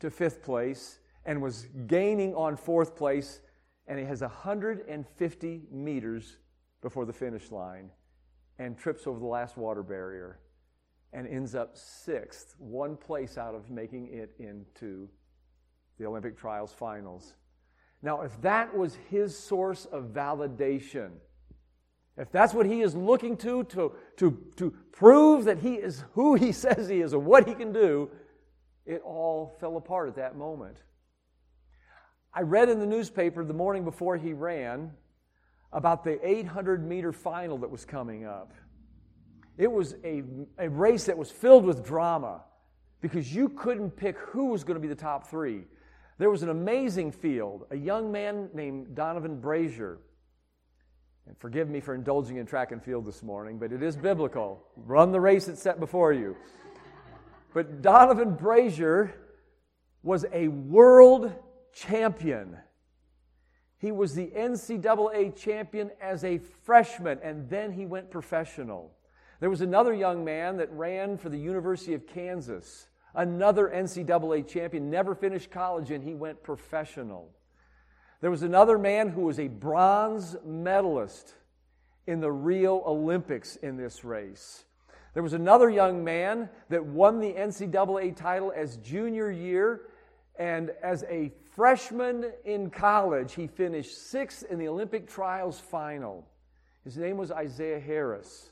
to 0.00 0.10
fifth 0.10 0.42
place 0.42 0.98
and 1.24 1.40
was 1.40 1.68
gaining 1.86 2.34
on 2.34 2.56
fourth 2.56 2.96
place. 2.96 3.40
And 3.86 4.00
he 4.00 4.04
has 4.04 4.20
150 4.20 5.62
meters 5.70 6.38
before 6.82 7.04
the 7.04 7.12
finish 7.12 7.52
line 7.52 7.90
and 8.58 8.76
trips 8.76 9.06
over 9.06 9.20
the 9.20 9.26
last 9.26 9.56
water 9.56 9.84
barrier 9.84 10.40
and 11.12 11.26
ends 11.26 11.54
up 11.54 11.76
sixth, 11.76 12.54
one 12.58 12.96
place 12.96 13.38
out 13.38 13.54
of 13.54 13.70
making 13.70 14.08
it 14.12 14.34
into 14.38 15.08
the 15.98 16.06
Olympic 16.06 16.38
trials 16.38 16.72
finals. 16.72 17.34
Now, 18.02 18.22
if 18.22 18.40
that 18.42 18.76
was 18.76 18.96
his 19.10 19.36
source 19.36 19.86
of 19.86 20.12
validation, 20.12 21.10
if 22.16 22.30
that's 22.30 22.52
what 22.52 22.66
he 22.66 22.82
is 22.82 22.94
looking 22.94 23.36
to, 23.38 23.64
to, 23.64 23.92
to, 24.16 24.38
to 24.56 24.74
prove 24.92 25.44
that 25.44 25.58
he 25.58 25.74
is 25.74 26.04
who 26.12 26.34
he 26.34 26.52
says 26.64 26.88
he 26.88 27.00
is 27.00 27.12
and 27.12 27.24
what 27.24 27.48
he 27.48 27.54
can 27.54 27.72
do, 27.72 28.10
it 28.86 29.02
all 29.04 29.56
fell 29.60 29.76
apart 29.76 30.08
at 30.08 30.16
that 30.16 30.36
moment. 30.36 30.76
I 32.32 32.42
read 32.42 32.68
in 32.68 32.78
the 32.78 32.86
newspaper 32.86 33.44
the 33.44 33.54
morning 33.54 33.84
before 33.84 34.16
he 34.16 34.32
ran 34.32 34.92
about 35.72 36.04
the 36.04 36.18
800 36.26 36.86
meter 36.86 37.12
final 37.12 37.58
that 37.58 37.70
was 37.70 37.84
coming 37.84 38.24
up. 38.24 38.52
It 39.58 39.70
was 39.70 39.96
a, 40.04 40.22
a 40.56 40.70
race 40.70 41.04
that 41.04 41.18
was 41.18 41.30
filled 41.30 41.66
with 41.66 41.84
drama 41.84 42.42
because 43.00 43.34
you 43.34 43.50
couldn't 43.50 43.90
pick 43.90 44.16
who 44.18 44.46
was 44.46 44.64
going 44.64 44.76
to 44.76 44.80
be 44.80 44.88
the 44.88 44.94
top 44.94 45.28
three. 45.28 45.64
There 46.16 46.30
was 46.30 46.42
an 46.42 46.48
amazing 46.48 47.12
field. 47.12 47.66
A 47.70 47.76
young 47.76 48.10
man 48.10 48.48
named 48.54 48.94
Donovan 48.94 49.40
Brazier 49.40 49.98
and 51.28 51.36
forgive 51.36 51.68
me 51.68 51.80
for 51.80 51.94
indulging 51.94 52.38
in 52.38 52.46
track 52.46 52.72
and 52.72 52.82
field 52.82 53.04
this 53.04 53.22
morning, 53.22 53.58
but 53.58 53.70
it 53.70 53.82
is 53.82 53.96
biblical. 53.96 54.64
Run 54.76 55.12
the 55.12 55.20
race 55.20 55.44
that's 55.44 55.60
set 55.60 55.78
before 55.78 56.14
you. 56.14 56.34
But 57.52 57.82
Donovan 57.82 58.34
Brazier 58.34 59.14
was 60.02 60.24
a 60.32 60.48
world 60.48 61.30
champion. 61.74 62.56
He 63.76 63.92
was 63.92 64.14
the 64.14 64.28
NCAA 64.28 65.36
champion 65.36 65.90
as 66.00 66.24
a 66.24 66.38
freshman, 66.38 67.18
and 67.22 67.48
then 67.50 67.72
he 67.72 67.84
went 67.84 68.10
professional. 68.10 68.92
There 69.40 69.50
was 69.50 69.60
another 69.60 69.94
young 69.94 70.24
man 70.24 70.56
that 70.56 70.72
ran 70.72 71.16
for 71.16 71.28
the 71.28 71.38
University 71.38 71.94
of 71.94 72.06
Kansas, 72.06 72.88
another 73.14 73.68
NCAA 73.68 74.48
champion, 74.48 74.90
never 74.90 75.14
finished 75.14 75.50
college, 75.50 75.90
and 75.90 76.02
he 76.02 76.14
went 76.14 76.42
professional. 76.42 77.30
There 78.20 78.32
was 78.32 78.42
another 78.42 78.78
man 78.78 79.08
who 79.08 79.22
was 79.22 79.38
a 79.38 79.46
bronze 79.46 80.34
medalist 80.44 81.34
in 82.08 82.20
the 82.20 82.32
Rio 82.32 82.82
Olympics 82.84 83.54
in 83.56 83.76
this 83.76 84.02
race. 84.04 84.64
There 85.14 85.22
was 85.22 85.34
another 85.34 85.70
young 85.70 86.02
man 86.02 86.48
that 86.68 86.84
won 86.84 87.20
the 87.20 87.32
NCAA 87.32 88.16
title 88.16 88.52
as 88.54 88.76
junior 88.78 89.30
year, 89.30 89.82
and 90.36 90.70
as 90.82 91.04
a 91.04 91.32
freshman 91.54 92.32
in 92.44 92.70
college, 92.70 93.34
he 93.34 93.46
finished 93.46 93.96
sixth 94.10 94.44
in 94.50 94.58
the 94.58 94.68
Olympic 94.68 95.08
trials 95.08 95.60
final. 95.60 96.26
His 96.82 96.96
name 96.96 97.16
was 97.16 97.30
Isaiah 97.30 97.80
Harris. 97.80 98.50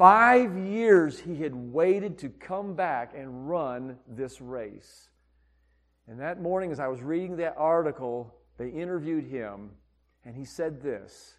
Five 0.00 0.56
years 0.56 1.20
he 1.20 1.42
had 1.42 1.54
waited 1.54 2.16
to 2.20 2.30
come 2.30 2.74
back 2.74 3.12
and 3.14 3.46
run 3.50 3.98
this 4.08 4.40
race. 4.40 5.10
And 6.08 6.18
that 6.20 6.40
morning, 6.40 6.72
as 6.72 6.80
I 6.80 6.88
was 6.88 7.02
reading 7.02 7.36
that 7.36 7.54
article, 7.58 8.34
they 8.56 8.70
interviewed 8.70 9.24
him, 9.24 9.72
and 10.24 10.34
he 10.34 10.46
said 10.46 10.80
this 10.80 11.34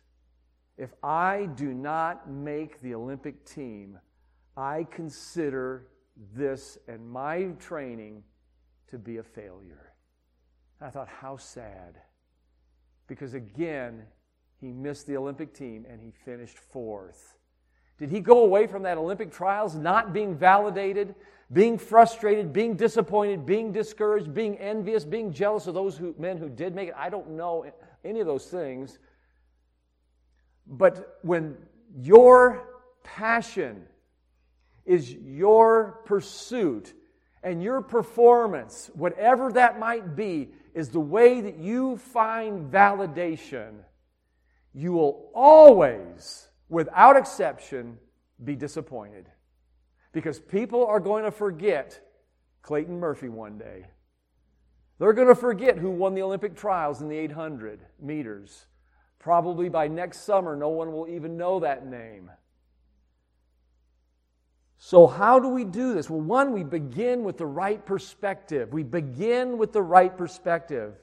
If 0.77 0.93
I 1.01 1.47
do 1.55 1.73
not 1.73 2.29
make 2.29 2.79
the 2.81 2.93
Olympic 2.93 3.45
team, 3.45 3.97
I 4.55 4.85
consider 4.91 5.87
this 6.35 6.77
and 6.87 7.09
my 7.09 7.45
training 7.57 8.23
to 8.89 8.99
be 8.99 9.17
a 9.17 9.23
failure. 9.23 9.93
And 10.79 10.87
I 10.87 10.91
thought, 10.91 11.07
how 11.07 11.35
sad. 11.35 11.97
Because 13.07 13.33
again, 13.33 14.03
he 14.59 14.71
missed 14.71 15.07
the 15.07 15.17
Olympic 15.17 15.51
team 15.51 15.87
and 15.89 15.99
he 15.99 16.11
finished 16.11 16.59
fourth. 16.59 17.39
Did 18.01 18.09
he 18.09 18.19
go 18.19 18.39
away 18.43 18.65
from 18.65 18.81
that 18.81 18.97
Olympic 18.97 19.31
trials 19.31 19.75
not 19.75 20.11
being 20.11 20.35
validated, 20.35 21.13
being 21.53 21.77
frustrated, 21.77 22.51
being 22.51 22.75
disappointed, 22.75 23.45
being 23.45 23.71
discouraged, 23.71 24.33
being 24.33 24.57
envious, 24.57 25.05
being 25.05 25.31
jealous 25.31 25.67
of 25.67 25.75
those 25.75 25.99
who, 25.99 26.15
men 26.17 26.37
who 26.37 26.49
did 26.49 26.73
make 26.73 26.89
it? 26.89 26.95
I 26.97 27.11
don't 27.11 27.29
know 27.29 27.63
any 28.03 28.19
of 28.19 28.25
those 28.25 28.47
things. 28.47 28.97
But 30.65 31.19
when 31.21 31.55
your 31.95 32.67
passion 33.03 33.83
is 34.83 35.13
your 35.13 35.99
pursuit 36.05 36.93
and 37.43 37.61
your 37.61 37.83
performance, 37.83 38.89
whatever 38.95 39.51
that 39.51 39.77
might 39.77 40.15
be, 40.15 40.49
is 40.73 40.89
the 40.89 40.99
way 40.99 41.39
that 41.41 41.59
you 41.59 41.97
find 41.97 42.71
validation, 42.71 43.73
you 44.73 44.91
will 44.93 45.29
always 45.35 46.47
without 46.71 47.17
exception, 47.17 47.99
be 48.43 48.55
disappointed. 48.55 49.27
Because 50.13 50.39
people 50.39 50.85
are 50.87 50.99
going 50.99 51.25
to 51.25 51.31
forget 51.31 52.01
Clayton 52.63 52.99
Murphy 52.99 53.29
one 53.29 53.57
day. 53.59 53.85
They're 54.97 55.13
going 55.13 55.27
to 55.27 55.35
forget 55.35 55.77
who 55.77 55.91
won 55.91 56.15
the 56.15 56.21
Olympic 56.21 56.55
trials 56.55 57.01
in 57.01 57.09
the 57.09 57.17
800 57.17 57.81
meters. 57.99 58.65
Probably 59.19 59.69
by 59.69 59.87
next 59.87 60.21
summer, 60.21 60.55
no 60.55 60.69
one 60.69 60.91
will 60.91 61.07
even 61.07 61.37
know 61.37 61.59
that 61.59 61.85
name. 61.85 62.31
So, 64.77 65.05
how 65.05 65.39
do 65.39 65.49
we 65.49 65.63
do 65.63 65.93
this? 65.93 66.09
Well, 66.09 66.21
one, 66.21 66.53
we 66.53 66.63
begin 66.63 67.23
with 67.23 67.37
the 67.37 67.45
right 67.45 67.85
perspective. 67.85 68.73
We 68.73 68.81
begin 68.81 69.59
with 69.59 69.73
the 69.73 69.81
right 69.81 70.15
perspective. 70.17 70.95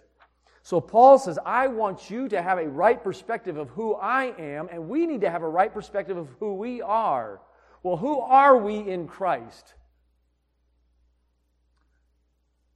So 0.69 0.83
Paul 0.83 1.19
says, 1.19 1.39
I 1.47 1.69
want 1.69 2.11
you 2.11 2.29
to 2.29 2.43
have 2.43 2.59
a 2.59 2.69
right 2.69 3.03
perspective 3.03 3.57
of 3.57 3.71
who 3.71 3.95
I 3.95 4.35
am, 4.39 4.69
and 4.71 4.87
we 4.87 5.07
need 5.07 5.23
to 5.23 5.31
have 5.31 5.43
a 5.43 5.49
right 5.49 5.73
perspective 5.73 6.19
of 6.19 6.29
who 6.41 6.57
we 6.57 6.83
are. 6.83 7.41
Well, 7.83 7.97
who 7.97 8.21
are 8.21 8.55
we 8.59 8.77
in 8.77 9.09
Christ? 9.09 9.73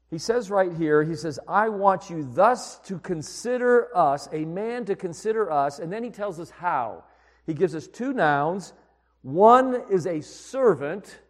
He 0.08 0.16
says 0.16 0.50
right 0.50 0.72
here, 0.72 1.02
he 1.02 1.14
says, 1.14 1.38
I 1.46 1.68
want 1.68 2.08
you 2.08 2.26
thus 2.32 2.78
to 2.86 2.98
consider 2.98 3.94
us, 3.94 4.26
a 4.32 4.46
man 4.46 4.86
to 4.86 4.96
consider 4.96 5.52
us, 5.52 5.78
and 5.78 5.92
then 5.92 6.02
he 6.02 6.08
tells 6.08 6.40
us 6.40 6.48
how. 6.48 7.04
He 7.44 7.52
gives 7.52 7.74
us 7.74 7.88
two 7.88 8.14
nouns. 8.14 8.72
One 9.20 9.82
is 9.90 10.06
a 10.06 10.22
servant, 10.22 11.20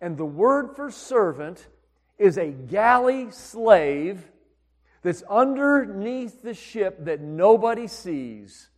and 0.00 0.16
the 0.16 0.24
word 0.24 0.74
for 0.74 0.90
servant 0.90 1.68
is 2.18 2.38
a 2.38 2.48
galley 2.48 3.30
slave 3.30 4.31
that's 5.02 5.22
underneath 5.28 6.42
the 6.42 6.54
ship 6.54 7.04
that 7.04 7.20
nobody 7.20 7.86
sees, 7.88 8.68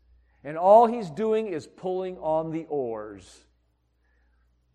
and 0.43 0.57
all 0.57 0.87
he's 0.87 1.11
doing 1.11 1.47
is 1.49 1.67
pulling 1.67 2.19
on 2.19 2.51
the 2.51 2.67
oars. 2.69 3.45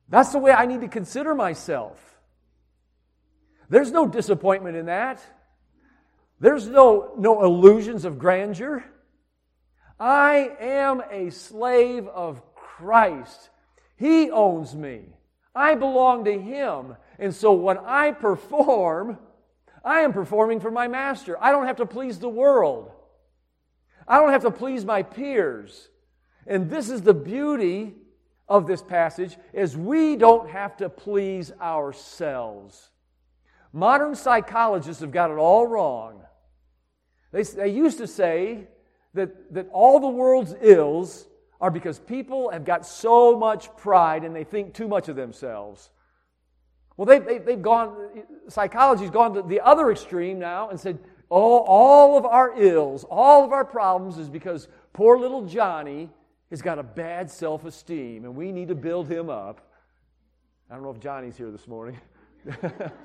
That's 0.07 0.31
the 0.31 0.39
way 0.39 0.51
I 0.51 0.65
need 0.65 0.81
to 0.81 0.87
consider 0.87 1.35
myself. 1.35 1.99
There's 3.69 3.91
no 3.91 4.07
disappointment 4.07 4.75
in 4.75 4.87
that. 4.87 5.21
There's 6.39 6.67
no, 6.67 7.13
no 7.17 7.43
illusions 7.43 8.05
of 8.05 8.17
grandeur. 8.17 8.83
I 9.99 10.51
am 10.59 11.03
a 11.11 11.29
slave 11.29 12.07
of 12.07 12.41
Christ. 12.55 13.49
He 13.97 14.31
owns 14.31 14.75
me. 14.75 15.09
I 15.53 15.75
belong 15.75 16.23
to 16.23 16.39
Him. 16.39 16.95
And 17.19 17.35
so 17.35 17.51
when 17.53 17.77
I 17.77 18.11
perform, 18.11 19.17
I 19.83 20.01
am 20.01 20.13
performing 20.13 20.59
for 20.59 20.71
my 20.71 20.87
master. 20.87 21.37
I 21.41 21.51
don't 21.51 21.67
have 21.67 21.77
to 21.77 21.85
please 21.85 22.19
the 22.19 22.29
world. 22.29 22.91
I 24.07 24.17
don't 24.17 24.31
have 24.31 24.41
to 24.41 24.51
please 24.51 24.83
my 24.83 25.03
peers. 25.03 25.89
And 26.47 26.69
this 26.69 26.89
is 26.89 27.01
the 27.01 27.13
beauty 27.13 27.93
of 28.47 28.65
this 28.65 28.81
passage 28.81 29.37
is 29.53 29.77
we 29.77 30.15
don't 30.15 30.49
have 30.49 30.75
to 30.77 30.89
please 30.89 31.51
ourselves. 31.61 32.89
Modern 33.71 34.15
psychologists 34.15 35.01
have 35.01 35.11
got 35.11 35.29
it 35.29 35.37
all 35.37 35.67
wrong. 35.67 36.21
They, 37.31 37.43
they 37.43 37.69
used 37.69 37.99
to 37.99 38.07
say 38.07 38.67
that, 39.13 39.53
that 39.53 39.69
all 39.71 39.99
the 39.99 40.07
world's 40.07 40.55
ills 40.59 41.27
are 41.61 41.69
because 41.69 41.99
people 41.99 42.49
have 42.49 42.65
got 42.65 42.85
so 42.85 43.37
much 43.37 43.75
pride 43.77 44.23
and 44.23 44.35
they 44.35 44.43
think 44.43 44.73
too 44.73 44.87
much 44.87 45.09
of 45.09 45.15
themselves. 45.15 45.91
Well, 46.99 47.05
they, 47.05 47.19
they, 47.19 47.37
they've 47.37 47.61
gone, 47.61 47.95
psychology's 48.49 49.09
gone 49.09 49.33
to 49.35 49.41
the 49.41 49.61
other 49.61 49.89
extreme 49.89 50.37
now 50.37 50.67
and 50.67 50.77
said, 50.77 50.99
oh, 51.31 51.59
all 51.59 52.17
of 52.17 52.25
our 52.25 52.61
ills, 52.61 53.05
all 53.05 53.45
of 53.45 53.53
our 53.53 53.63
problems 53.63 54.17
is 54.17 54.29
because 54.29 54.67
poor 54.91 55.17
little 55.17 55.45
Johnny 55.45 56.09
has 56.49 56.61
got 56.61 56.77
a 56.77 56.83
bad 56.83 57.31
self 57.31 57.63
esteem 57.63 58.25
and 58.25 58.35
we 58.35 58.51
need 58.51 58.67
to 58.67 58.75
build 58.75 59.09
him 59.09 59.29
up. 59.29 59.65
I 60.69 60.73
don't 60.73 60.83
know 60.83 60.89
if 60.89 60.99
Johnny's 60.99 61.37
here 61.37 61.51
this 61.51 61.69
morning. 61.69 61.97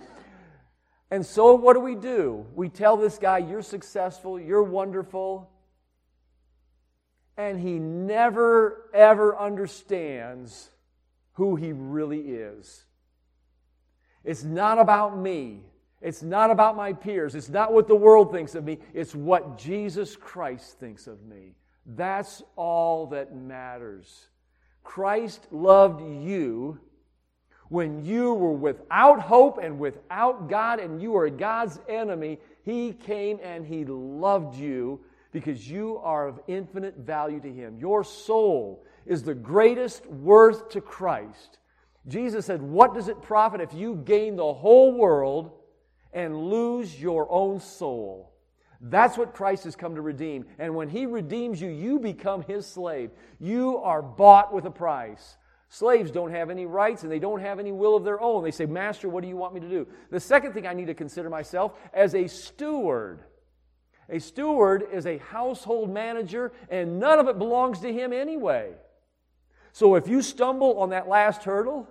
and 1.13 1.25
so, 1.25 1.55
what 1.55 1.75
do 1.75 1.81
we 1.81 1.95
do? 1.95 2.47
We 2.57 2.71
tell 2.71 2.97
this 2.97 3.17
guy, 3.17 3.39
You're 3.39 3.63
successful, 3.63 4.41
you're 4.41 4.65
wonderful. 4.65 5.49
And 7.37 7.61
he 7.61 7.79
never, 7.79 8.91
ever 8.93 9.39
understands 9.39 10.71
who 11.35 11.55
he 11.55 11.71
really 11.71 12.23
is. 12.23 12.87
It's 14.25 14.45
not 14.45 14.79
about 14.79 15.19
me. 15.19 15.61
It's 16.01 16.23
not 16.23 16.51
about 16.51 16.77
my 16.77 16.93
peers. 16.93 17.35
It's 17.35 17.49
not 17.49 17.73
what 17.73 17.89
the 17.89 17.95
world 17.95 18.33
thinks 18.33 18.55
of 18.55 18.65
me. 18.65 18.79
It's 18.93 19.15
what 19.15 19.57
Jesus 19.57 20.17
Christ 20.17 20.79
thinks 20.79 21.07
of 21.07 21.23
me. 21.25 21.55
That's 21.87 22.43
all 22.57 23.07
that 23.09 23.35
matters. 23.35 24.29
Christ 24.83 25.47
loved 25.51 26.03
you 26.03 26.79
when 27.69 28.05
you 28.05 28.35
were 28.35 28.53
without 28.53 29.21
hope 29.21 29.59
and 29.59 29.79
without 29.79 30.49
God 30.49 30.79
and 30.79 31.01
you 31.01 31.13
were 31.13 31.31
God's 31.31 31.81
enemy. 31.89 32.39
He 32.63 32.93
came 32.93 33.41
and 33.43 33.67
He 33.67 33.85
loved 33.85 34.57
you 34.57 35.01
because 35.33 35.69
you 35.69 35.99
are 35.99 36.29
of 36.29 36.41
infinite 36.47 36.99
value 36.99 37.41
to 37.41 37.53
Him. 37.53 37.79
Your 37.79 38.05
soul 38.05 38.85
is 39.07 39.23
the 39.23 39.35
greatest 39.35 40.07
worth 40.07 40.69
to 40.71 40.81
Christ. 40.81 41.59
Jesus 42.07 42.47
said, 42.47 42.63
What 42.63 42.95
does 42.95 43.09
it 43.09 43.23
profit 43.23 43.61
if 43.61 43.73
you 43.73 43.97
gain 43.97 44.37
the 44.37 44.53
whole 44.53 44.93
world 44.93 45.53
and 46.13 46.49
lose 46.49 47.01
your 47.01 47.31
own 47.31 47.61
soul? 47.61 48.33
That's 48.81 49.17
what 49.17 49.35
Christ 49.35 49.65
has 49.65 49.77
come 49.77 49.95
to 49.95 50.03
redeem. 50.03 50.45
And 50.59 50.75
when 50.75 50.89
He 50.89 51.07
redeems 51.07 51.61
you, 51.61 51.71
you 51.71 51.99
become 51.99 52.43
His 52.43 52.67
slave. 52.67 53.11
You 53.41 53.79
are 53.79 54.03
bought 54.03 54.53
with 54.53 54.67
a 54.67 54.71
price. 54.71 55.37
Slaves 55.71 56.11
don't 56.11 56.31
have 56.31 56.51
any 56.51 56.67
rights 56.67 57.03
and 57.03 57.11
they 57.11 57.19
don't 57.19 57.41
have 57.41 57.59
any 57.59 57.73
will 57.73 57.97
of 57.97 58.05
their 58.05 58.21
own. 58.21 58.45
They 58.45 58.51
say, 58.51 58.67
Master, 58.67 59.09
what 59.09 59.23
do 59.23 59.29
you 59.29 59.37
want 59.37 59.55
me 59.55 59.61
to 59.61 59.69
do? 59.69 59.89
The 60.11 60.21
second 60.21 60.53
thing 60.53 60.67
I 60.67 60.75
need 60.75 60.87
to 60.87 60.95
consider 60.95 61.31
myself 61.31 61.73
as 61.93 62.15
a 62.15 62.29
steward. 62.29 63.25
A 64.09 64.21
steward 64.21 64.87
is 64.93 65.07
a 65.07 65.19
household 65.19 65.91
manager, 65.91 66.53
and 66.69 67.01
none 67.01 67.19
of 67.19 67.27
it 67.27 67.39
belongs 67.39 67.81
to 67.81 67.93
him 67.93 68.13
anyway. 68.13 68.75
So 69.73 69.95
if 69.97 70.07
you 70.07 70.23
stumble 70.23 70.79
on 70.79 70.91
that 70.91 71.09
last 71.09 71.43
hurdle, 71.43 71.89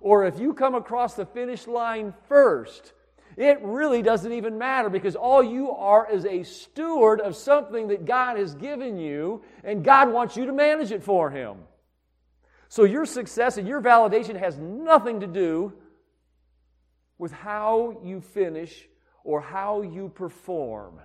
or 0.00 0.26
if 0.26 0.38
you 0.38 0.54
come 0.54 0.74
across 0.74 1.14
the 1.14 1.26
finish 1.26 1.66
line 1.66 2.14
first, 2.28 2.92
it 3.36 3.60
really 3.62 4.02
doesn't 4.02 4.32
even 4.32 4.56
matter 4.56 4.88
because 4.88 5.14
all 5.14 5.42
you 5.42 5.70
are 5.70 6.10
is 6.10 6.24
a 6.24 6.42
steward 6.42 7.20
of 7.20 7.36
something 7.36 7.88
that 7.88 8.06
God 8.06 8.38
has 8.38 8.54
given 8.54 8.98
you, 8.98 9.42
and 9.62 9.84
God 9.84 10.10
wants 10.10 10.36
you 10.36 10.46
to 10.46 10.52
manage 10.52 10.90
it 10.90 11.02
for 11.02 11.30
Him. 11.30 11.58
So 12.68 12.84
your 12.84 13.04
success 13.04 13.58
and 13.58 13.68
your 13.68 13.82
validation 13.82 14.38
has 14.38 14.56
nothing 14.58 15.20
to 15.20 15.26
do 15.26 15.74
with 17.18 17.32
how 17.32 18.00
you 18.02 18.20
finish 18.20 18.88
or 19.22 19.40
how 19.40 19.82
you 19.82 20.08
perform. 20.08 21.00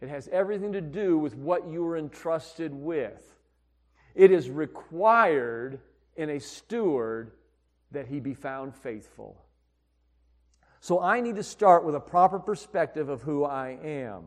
It 0.00 0.08
has 0.08 0.28
everything 0.28 0.72
to 0.72 0.80
do 0.80 1.18
with 1.18 1.34
what 1.34 1.68
you 1.68 1.84
are 1.86 1.96
entrusted 1.96 2.72
with. 2.72 3.34
It 4.14 4.30
is 4.30 4.48
required 4.48 5.80
in 6.16 6.30
a 6.30 6.40
steward 6.40 7.32
that 7.92 8.06
he 8.06 8.20
be 8.20 8.34
found 8.34 8.74
faithful. 8.74 9.42
So 10.80 11.00
I 11.00 11.20
need 11.20 11.36
to 11.36 11.42
start 11.42 11.84
with 11.84 11.94
a 11.94 12.00
proper 12.00 12.38
perspective 12.38 13.08
of 13.08 13.22
who 13.22 13.44
I 13.44 13.78
am. 13.82 14.24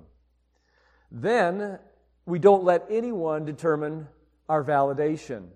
Then 1.11 1.79
we 2.25 2.39
don't 2.39 2.63
let 2.63 2.85
anyone 2.89 3.45
determine 3.45 4.07
our 4.47 4.63
validation. 4.63 5.47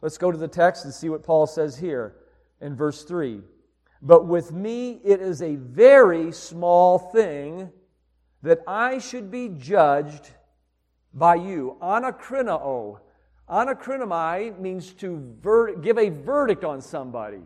Let's 0.00 0.18
go 0.18 0.30
to 0.30 0.38
the 0.38 0.48
text 0.48 0.84
and 0.84 0.92
see 0.92 1.08
what 1.08 1.22
Paul 1.22 1.46
says 1.46 1.78
here 1.78 2.16
in 2.60 2.74
verse 2.76 3.04
3. 3.04 3.40
But 4.00 4.26
with 4.26 4.52
me 4.52 5.00
it 5.04 5.20
is 5.20 5.42
a 5.42 5.56
very 5.56 6.32
small 6.32 6.98
thing 6.98 7.70
that 8.42 8.60
I 8.66 8.98
should 8.98 9.30
be 9.30 9.48
judged 9.48 10.30
by 11.12 11.34
you. 11.36 11.76
Anakrinao. 11.82 13.00
Anakrinomai 13.50 14.58
means 14.58 14.92
to 14.94 15.36
give 15.82 15.98
a 15.98 16.10
verdict 16.10 16.64
on 16.64 16.80
somebody. 16.80 17.42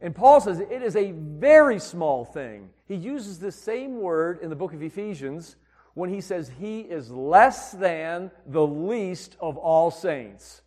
And 0.00 0.14
Paul 0.14 0.40
says 0.40 0.60
it 0.60 0.82
is 0.82 0.96
a 0.96 1.12
very 1.12 1.78
small 1.78 2.24
thing. 2.24 2.70
He 2.88 2.94
uses 2.94 3.38
the 3.38 3.52
same 3.52 4.00
word 4.00 4.40
in 4.40 4.48
the 4.48 4.56
book 4.56 4.72
of 4.72 4.82
Ephesians 4.82 5.56
when 5.94 6.08
he 6.08 6.20
says 6.20 6.50
he 6.58 6.80
is 6.80 7.10
less 7.10 7.72
than 7.72 8.30
the 8.46 8.66
least 8.66 9.36
of 9.40 9.58
all 9.58 9.90
saints. 9.90 10.62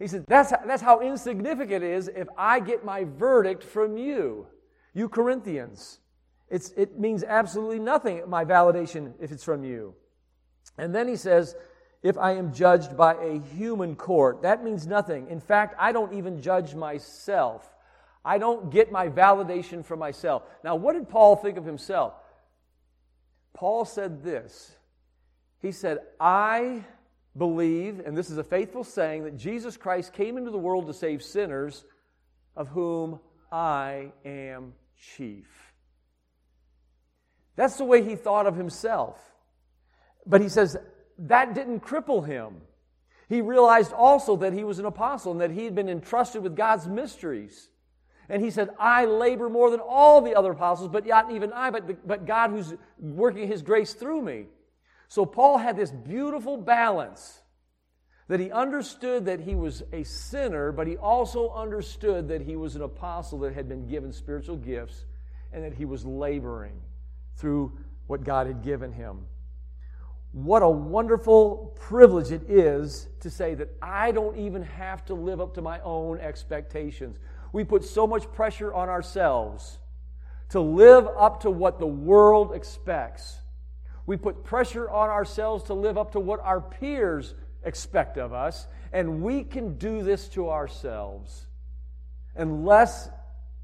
He 0.00 0.08
says 0.08 0.24
that's, 0.26 0.50
that's 0.66 0.82
how 0.82 1.00
insignificant 1.00 1.84
it 1.84 1.90
is 1.90 2.08
if 2.08 2.26
I 2.36 2.58
get 2.58 2.84
my 2.84 3.04
verdict 3.04 3.62
from 3.62 3.96
you, 3.96 4.46
you 4.94 5.08
Corinthians. 5.08 6.00
It's, 6.48 6.70
it 6.70 6.98
means 6.98 7.22
absolutely 7.22 7.78
nothing, 7.78 8.22
my 8.26 8.44
validation, 8.44 9.12
if 9.20 9.30
it's 9.30 9.44
from 9.44 9.62
you. 9.62 9.94
And 10.76 10.92
then 10.92 11.06
he 11.06 11.16
says, 11.16 11.54
if 12.02 12.16
I 12.16 12.32
am 12.32 12.52
judged 12.52 12.96
by 12.96 13.14
a 13.14 13.40
human 13.40 13.94
court, 13.94 14.42
that 14.42 14.64
means 14.64 14.86
nothing. 14.86 15.28
In 15.28 15.40
fact, 15.40 15.74
I 15.78 15.92
don't 15.92 16.14
even 16.14 16.40
judge 16.40 16.74
myself. 16.74 17.68
I 18.24 18.38
don't 18.38 18.70
get 18.70 18.90
my 18.90 19.08
validation 19.08 19.84
from 19.84 19.98
myself. 19.98 20.44
Now, 20.64 20.76
what 20.76 20.94
did 20.94 21.08
Paul 21.08 21.36
think 21.36 21.58
of 21.58 21.64
himself? 21.64 22.14
Paul 23.52 23.84
said 23.84 24.22
this 24.22 24.74
He 25.60 25.72
said, 25.72 25.98
I 26.18 26.84
believe, 27.36 28.00
and 28.00 28.16
this 28.16 28.30
is 28.30 28.38
a 28.38 28.44
faithful 28.44 28.84
saying, 28.84 29.24
that 29.24 29.36
Jesus 29.36 29.76
Christ 29.76 30.12
came 30.12 30.38
into 30.38 30.50
the 30.50 30.58
world 30.58 30.86
to 30.86 30.94
save 30.94 31.22
sinners, 31.22 31.84
of 32.56 32.68
whom 32.68 33.20
I 33.52 34.12
am 34.24 34.72
chief. 35.16 35.46
That's 37.56 37.76
the 37.76 37.84
way 37.84 38.02
he 38.02 38.16
thought 38.16 38.46
of 38.46 38.56
himself. 38.56 39.18
But 40.26 40.40
he 40.40 40.48
says 40.48 40.76
that 41.20 41.54
didn't 41.54 41.80
cripple 41.80 42.26
him. 42.26 42.56
He 43.28 43.42
realized 43.42 43.92
also 43.92 44.36
that 44.36 44.52
he 44.52 44.64
was 44.64 44.78
an 44.78 44.86
apostle 44.86 45.32
and 45.32 45.40
that 45.40 45.52
he 45.52 45.64
had 45.64 45.74
been 45.74 45.88
entrusted 45.88 46.42
with 46.42 46.56
God's 46.56 46.88
mysteries. 46.88 47.68
And 48.28 48.42
he 48.42 48.50
said, 48.50 48.70
I 48.78 49.04
labor 49.04 49.48
more 49.48 49.70
than 49.70 49.80
all 49.80 50.20
the 50.20 50.34
other 50.34 50.52
apostles, 50.52 50.88
but 50.88 51.06
not 51.06 51.30
even 51.30 51.52
I, 51.52 51.70
but, 51.70 52.06
but 52.06 52.26
God 52.26 52.50
who's 52.50 52.74
working 52.98 53.46
his 53.46 53.62
grace 53.62 53.92
through 53.92 54.22
me. 54.22 54.46
So 55.08 55.26
Paul 55.26 55.58
had 55.58 55.76
this 55.76 55.90
beautiful 55.90 56.56
balance 56.56 57.40
that 58.28 58.38
he 58.38 58.50
understood 58.52 59.24
that 59.24 59.40
he 59.40 59.56
was 59.56 59.82
a 59.92 60.04
sinner, 60.04 60.70
but 60.70 60.86
he 60.86 60.96
also 60.96 61.50
understood 61.50 62.28
that 62.28 62.40
he 62.40 62.54
was 62.54 62.76
an 62.76 62.82
apostle 62.82 63.40
that 63.40 63.54
had 63.54 63.68
been 63.68 63.88
given 63.88 64.12
spiritual 64.12 64.56
gifts 64.56 65.04
and 65.52 65.64
that 65.64 65.74
he 65.74 65.84
was 65.84 66.06
laboring 66.06 66.80
through 67.36 67.72
what 68.06 68.22
God 68.22 68.46
had 68.46 68.62
given 68.62 68.92
him. 68.92 69.26
What 70.32 70.62
a 70.62 70.68
wonderful 70.68 71.76
privilege 71.80 72.30
it 72.30 72.48
is 72.48 73.08
to 73.20 73.30
say 73.30 73.54
that 73.54 73.68
I 73.82 74.12
don't 74.12 74.36
even 74.36 74.62
have 74.62 75.04
to 75.06 75.14
live 75.14 75.40
up 75.40 75.54
to 75.54 75.62
my 75.62 75.80
own 75.80 76.18
expectations. 76.18 77.18
We 77.52 77.64
put 77.64 77.84
so 77.84 78.06
much 78.06 78.30
pressure 78.32 78.72
on 78.72 78.88
ourselves 78.88 79.78
to 80.50 80.60
live 80.60 81.08
up 81.18 81.40
to 81.42 81.50
what 81.50 81.78
the 81.78 81.86
world 81.86 82.54
expects. 82.54 83.38
We 84.06 84.16
put 84.16 84.44
pressure 84.44 84.88
on 84.88 85.10
ourselves 85.10 85.64
to 85.64 85.74
live 85.74 85.98
up 85.98 86.12
to 86.12 86.20
what 86.20 86.40
our 86.40 86.60
peers 86.60 87.34
expect 87.64 88.16
of 88.16 88.32
us, 88.32 88.66
and 88.92 89.22
we 89.22 89.44
can 89.44 89.78
do 89.78 90.02
this 90.02 90.28
to 90.30 90.48
ourselves 90.48 91.46
unless 92.36 93.10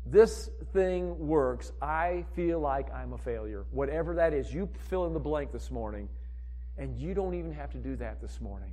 this 0.05 0.50
thing 0.72 1.18
works, 1.18 1.72
I 1.83 2.24
feel 2.35 2.61
like 2.61 2.92
I'm 2.94 3.12
a 3.12 3.18
failure. 3.18 3.64
Whatever 3.70 4.14
that 4.16 4.33
is, 4.33 4.52
you 4.52 4.68
fill 4.88 5.07
in 5.07 5.12
the 5.12 5.20
blank 5.20 5.50
this 5.50 5.70
morning, 5.70 6.09
and 6.78 6.98
you 6.98 7.14
don't 7.14 7.34
even 7.34 7.52
have 7.52 7.70
to 7.72 7.78
do 7.78 7.96
that 7.96 8.20
this 8.20 8.40
morning. 8.40 8.72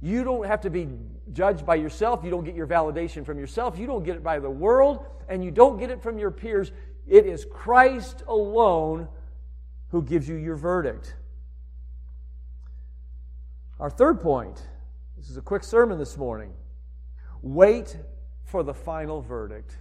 You 0.00 0.24
don't 0.24 0.46
have 0.46 0.60
to 0.62 0.70
be 0.70 0.88
judged 1.32 1.66
by 1.66 1.74
yourself. 1.74 2.22
You 2.22 2.30
don't 2.30 2.44
get 2.44 2.54
your 2.54 2.66
validation 2.66 3.26
from 3.26 3.38
yourself. 3.38 3.78
You 3.78 3.86
don't 3.86 4.04
get 4.04 4.16
it 4.16 4.22
by 4.22 4.38
the 4.38 4.50
world, 4.50 5.04
and 5.28 5.44
you 5.44 5.50
don't 5.50 5.78
get 5.78 5.90
it 5.90 6.02
from 6.02 6.18
your 6.18 6.30
peers. 6.30 6.70
It 7.06 7.26
is 7.26 7.44
Christ 7.44 8.22
alone 8.28 9.08
who 9.88 10.02
gives 10.02 10.28
you 10.28 10.36
your 10.36 10.56
verdict. 10.56 11.14
Our 13.80 13.90
third 13.90 14.20
point 14.20 14.60
this 15.18 15.30
is 15.30 15.36
a 15.36 15.42
quick 15.42 15.64
sermon 15.64 15.98
this 15.98 16.16
morning. 16.16 16.52
Wait 17.42 17.96
for 18.44 18.62
the 18.62 18.72
final 18.72 19.20
verdict. 19.20 19.76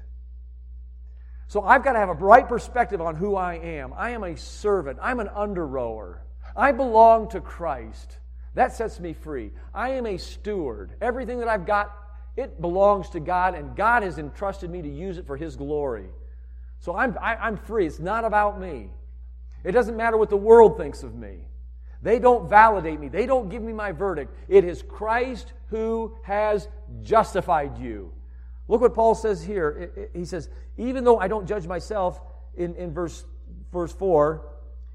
So 1.48 1.62
I've 1.62 1.84
got 1.84 1.94
to 1.94 2.00
have 2.00 2.10
a 2.10 2.16
bright 2.16 2.50
perspective 2.50 3.02
on 3.02 3.16
who 3.16 3.36
I 3.36 3.54
am. 3.56 3.94
I 3.96 4.12
am 4.12 4.24
a 4.24 4.36
servant, 4.36 4.98
I'm 5.02 5.20
an 5.20 5.30
under 5.30 5.66
rower. 5.66 6.22
I 6.58 6.72
belong 6.72 7.30
to 7.30 7.40
Christ. 7.40 8.18
That 8.56 8.74
sets 8.74 9.00
me 9.00 9.14
free. 9.14 9.52
I 9.74 9.92
am 9.92 10.08
a 10.08 10.18
steward. 10.18 10.94
Everything 11.00 11.40
that 11.40 11.48
I've 11.48 11.68
got, 11.68 11.96
it 12.36 12.60
belongs 12.60 13.10
to 13.12 13.20
God, 13.20 13.54
and 13.54 13.76
God 13.76 14.02
has 14.02 14.18
entrusted 14.18 14.72
me 14.72 14.82
to 14.82 14.90
use 14.90 15.20
it 15.20 15.28
for 15.28 15.38
His 15.38 15.56
glory. 15.56 16.08
So 16.80 16.96
I'm, 16.96 17.16
I, 17.22 17.34
am 17.34 17.40
i 17.42 17.48
am 17.50 17.58
free. 17.58 17.86
It's 17.86 18.00
not 18.00 18.26
about 18.26 18.60
me. 18.60 18.90
It 19.64 19.74
doesn't 19.74 19.96
matter 19.96 20.18
what 20.18 20.30
the 20.30 20.38
world 20.38 20.78
thinks 20.78 21.04
of 21.04 21.16
me. 21.16 21.48
They 22.02 22.20
don't 22.20 22.50
validate 22.50 23.00
me, 23.00 23.08
they 23.08 23.26
don't 23.26 23.50
give 23.50 23.62
me 23.62 23.74
my 23.74 23.92
verdict. 23.92 24.34
It 24.48 24.64
is 24.64 24.82
Christ 24.82 25.54
who 25.70 26.16
has 26.24 26.68
justified 27.04 27.78
you. 27.78 28.12
Look 28.68 28.82
what 28.82 28.94
Paul 28.94 29.16
says 29.16 29.44
here. 29.44 30.10
He 30.14 30.26
says, 30.26 30.50
Even 30.78 31.04
though 31.04 31.20
I 31.20 31.28
don't 31.28 31.48
judge 31.48 31.68
myself, 31.68 32.22
in, 32.56 32.76
in 32.76 32.94
verse, 32.94 33.24
verse 33.72 33.94
4, 33.94 34.42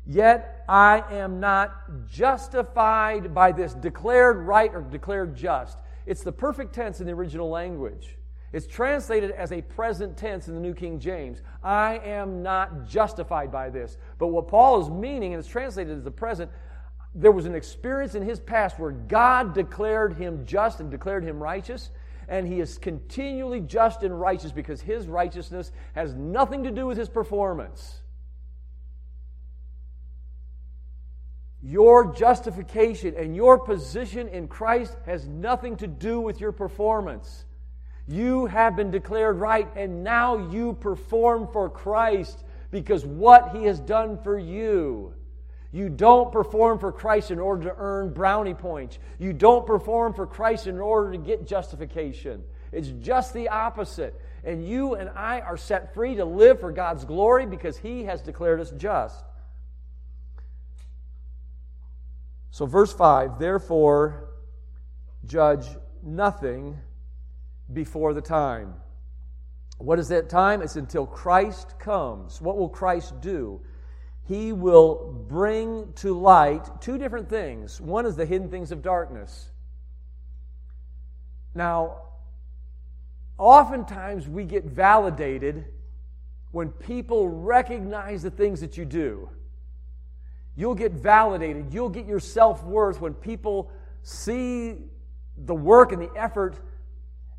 yet 0.07 0.65
I 0.69 1.03
am 1.11 1.41
not 1.41 2.07
justified 2.09 3.35
by 3.35 3.53
this 3.53 3.75
declared 3.75 4.39
right 4.39 4.73
or 4.75 4.83
declared 4.83 5.35
just. 5.35 5.79
It's 6.07 6.23
the 6.23 6.33
perfect 6.33 6.75
tense 6.75 7.01
in 7.01 7.07
the 7.07 7.13
original 7.13 7.49
language. 7.49 8.17
It's 8.53 8.67
translated 8.67 9.31
as 9.31 9.53
a 9.53 9.63
present 9.63 10.17
tense 10.17 10.49
in 10.49 10.55
the 10.55 10.61
New 10.61 10.75
King 10.75 11.01
James. 11.01 11.41
I 11.63 11.99
am 12.05 12.43
not 12.43 12.87
justified 12.87 13.51
by 13.51 13.71
this. 13.71 13.97
But 14.19 14.29
what 14.29 14.49
Paul 14.49 14.83
is 14.83 14.91
meaning, 14.91 15.33
and 15.33 15.41
it's 15.41 15.49
translated 15.49 15.97
as 15.97 16.05
the 16.05 16.11
present, 16.11 16.51
there 17.15 17.33
was 17.33 17.47
an 17.47 17.55
experience 17.55 18.15
in 18.15 18.23
his 18.23 18.41
past 18.41 18.79
where 18.79 18.91
God 18.91 19.55
declared 19.55 20.15
him 20.15 20.45
just 20.45 20.81
and 20.81 20.91
declared 20.91 21.25
him 21.25 21.43
righteous 21.43 21.91
and 22.29 22.47
he 22.47 22.61
is 22.61 22.79
continually 22.79 23.61
just 23.61 24.03
and 24.03 24.19
righteous 24.19 24.53
because 24.53 24.81
his 24.81 25.07
righteousness 25.07 25.73
has 25.95 26.15
nothing 26.15 26.65
to 26.65 26.71
do 26.71 26.87
with 26.87 26.97
his 26.97 27.09
performance. 27.09 28.02
Your 31.63 32.13
justification 32.13 33.15
and 33.17 33.37
your 33.37 33.59
position 33.59 34.29
in 34.29 34.49
Christ 34.49 34.97
has 35.07 35.29
nothing 35.29 35.77
to 35.77 35.87
do 35.87 36.21
with 36.21 36.41
your 36.41 36.51
performance. 36.51 37.45
You 38.09 38.47
have 38.47 38.75
been 38.75 38.91
declared 38.91 39.39
right, 39.39 39.69
and 39.77 40.03
now 40.03 40.51
you 40.51 40.73
perform 40.73 41.49
for 41.53 41.71
Christ 41.71 42.45
because 42.73 43.07
what 43.07 43.55
He 43.55 43.65
has 43.65 43.79
done 43.79 44.19
for 44.25 44.37
you. 44.37 45.15
You 45.71 45.89
don't 45.89 46.33
perform 46.33 46.81
for 46.81 46.91
Christ 46.91 47.31
in 47.31 47.39
order 47.39 47.69
to 47.69 47.75
earn 47.79 48.13
brownie 48.13 48.55
points. 48.55 48.99
You 49.21 49.33
don't 49.33 49.65
perform 49.65 50.15
for 50.15 50.27
Christ 50.27 50.67
in 50.67 50.81
order 50.81 51.13
to 51.13 51.19
get 51.19 51.47
justification. 51.47 52.43
It's 52.73 52.89
just 52.89 53.33
the 53.33 53.49
opposite. 53.49 54.21
And 54.45 54.67
you 54.67 54.95
and 54.97 55.09
I 55.11 55.41
are 55.41 55.57
set 55.57 55.95
free 55.95 56.17
to 56.17 56.25
live 56.25 56.59
for 56.61 56.73
God's 56.73 57.05
glory 57.05 57.47
because 57.47 57.79
He 57.79 58.05
has 58.05 58.21
declared 58.21 58.61
us 58.61 58.73
just. 58.73 59.25
So, 62.53 62.67
verse 62.67 62.93
5 62.93 63.39
Therefore, 63.39 64.29
judge 65.25 65.67
nothing 66.03 66.79
before 67.73 68.13
the 68.13 68.21
time. 68.21 68.75
What 69.79 69.99
is 69.99 70.09
that 70.09 70.29
time? 70.29 70.63
It's 70.63 70.77
until 70.77 71.07
Christ 71.07 71.79
comes. 71.79 72.41
What 72.41 72.59
will 72.59 72.69
Christ 72.69 73.21
do? 73.21 73.63
He 74.29 74.53
will 74.53 75.25
bring 75.29 75.93
to 75.95 76.13
light 76.13 76.81
two 76.81 76.99
different 76.99 77.29
things. 77.29 77.81
One 77.81 78.05
is 78.07 78.17
the 78.17 78.27
hidden 78.27 78.51
things 78.51 78.71
of 78.71 78.83
darkness. 78.83 79.51
Now, 81.55 82.03
oftentimes 83.39 84.29
we 84.29 84.45
get 84.45 84.65
validated 84.65 85.65
when 86.51 86.69
people 86.69 87.29
recognize 87.29 88.23
the 88.23 88.31
things 88.31 88.61
that 88.61 88.77
you 88.77 88.85
do. 88.85 89.31
You'll 90.57 90.75
get 90.75 90.93
validated. 90.93 91.73
You'll 91.73 91.89
get 91.89 92.07
your 92.07 92.21
self 92.21 92.63
worth 92.65 93.01
when 93.01 93.15
people 93.15 93.71
see 94.03 94.77
the 95.37 95.55
work 95.55 95.93
and 95.93 96.03
the 96.03 96.11
effort. 96.17 96.59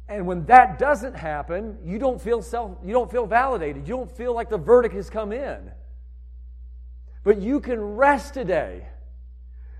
And 0.09 0.27
when 0.27 0.45
that 0.45 0.79
doesn't 0.79 1.15
happen, 1.15 1.77
you 1.83 1.99
don't 1.99 2.21
feel 2.21 2.41
self, 2.41 2.77
you 2.83 2.91
don't 2.91 3.11
feel 3.11 3.25
validated. 3.25 3.87
You 3.87 3.95
don't 3.95 4.11
feel 4.11 4.33
like 4.33 4.49
the 4.49 4.57
verdict 4.57 4.95
has 4.95 5.09
come 5.09 5.31
in. 5.31 5.71
But 7.23 7.41
you 7.41 7.59
can 7.59 7.79
rest 7.79 8.33
today 8.33 8.87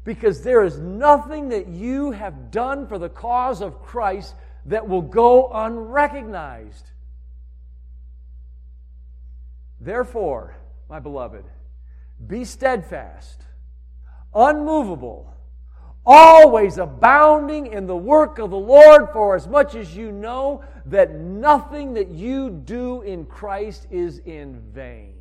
because 0.06 0.42
there 0.42 0.64
is 0.64 0.80
nothing 0.80 1.50
that 1.50 1.68
you 1.68 2.12
have 2.12 2.52
done 2.52 2.88
for 2.88 2.98
the 2.98 3.10
cause 3.10 3.62
of 3.62 3.82
Christ 3.82 4.36
that 4.66 4.88
will 4.88 5.02
go 5.02 5.50
unrecognized. 5.52 6.86
Therefore, 9.82 10.56
my 10.90 11.00
beloved, 11.00 11.44
be 12.28 12.46
steadfast, 12.46 13.44
unmovable, 14.34 15.34
always 16.06 16.78
abounding 16.78 17.68
in 17.68 17.88
the 17.88 17.96
work 17.96 18.40
of 18.40 18.50
the 18.50 18.58
Lord, 18.58 19.10
for 19.14 19.36
as 19.36 19.48
much 19.48 19.76
as 19.76 19.96
you 19.96 20.12
know 20.12 20.64
that 20.86 21.16
nothing 21.16 21.94
that 21.94 22.10
you 22.10 22.50
do 22.50 23.02
in 23.02 23.26
Christ 23.26 23.88
is 23.90 24.20
in 24.20 24.60
vain. 24.74 25.16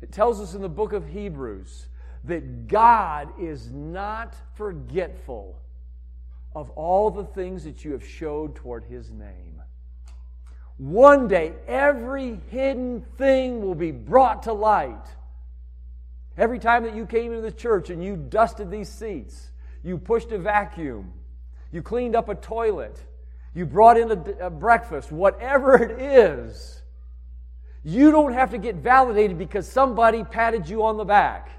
It 0.00 0.12
tells 0.12 0.40
us 0.40 0.54
in 0.54 0.62
the 0.62 0.68
book 0.68 0.92
of 0.92 1.08
Hebrews 1.08 1.86
that 2.24 2.68
God 2.68 3.32
is 3.40 3.70
not 3.70 4.34
forgetful 4.54 5.60
of 6.54 6.70
all 6.70 7.10
the 7.10 7.24
things 7.24 7.64
that 7.64 7.84
you 7.84 7.92
have 7.92 8.06
showed 8.06 8.54
toward 8.54 8.84
his 8.84 9.10
name. 9.10 9.62
One 10.76 11.26
day, 11.26 11.54
every 11.66 12.40
hidden 12.50 13.04
thing 13.16 13.62
will 13.62 13.74
be 13.74 13.90
brought 13.90 14.44
to 14.44 14.52
light. 14.52 15.04
Every 16.38 16.60
time 16.60 16.84
that 16.84 16.94
you 16.94 17.04
came 17.04 17.32
into 17.32 17.42
the 17.42 17.52
church 17.52 17.90
and 17.90 18.02
you 18.02 18.16
dusted 18.16 18.70
these 18.70 18.88
seats, 18.88 19.50
you 19.82 19.98
pushed 19.98 20.30
a 20.30 20.38
vacuum, 20.38 21.12
you 21.72 21.82
cleaned 21.82 22.14
up 22.14 22.28
a 22.28 22.36
toilet, 22.36 23.02
you 23.54 23.66
brought 23.66 23.98
in 23.98 24.12
a, 24.12 24.46
a 24.46 24.50
breakfast, 24.50 25.10
whatever 25.10 25.82
it 25.82 26.00
is, 26.00 26.80
you 27.82 28.12
don't 28.12 28.32
have 28.32 28.52
to 28.52 28.58
get 28.58 28.76
validated 28.76 29.36
because 29.36 29.66
somebody 29.66 30.22
patted 30.22 30.68
you 30.68 30.84
on 30.84 30.96
the 30.96 31.04
back. 31.04 31.50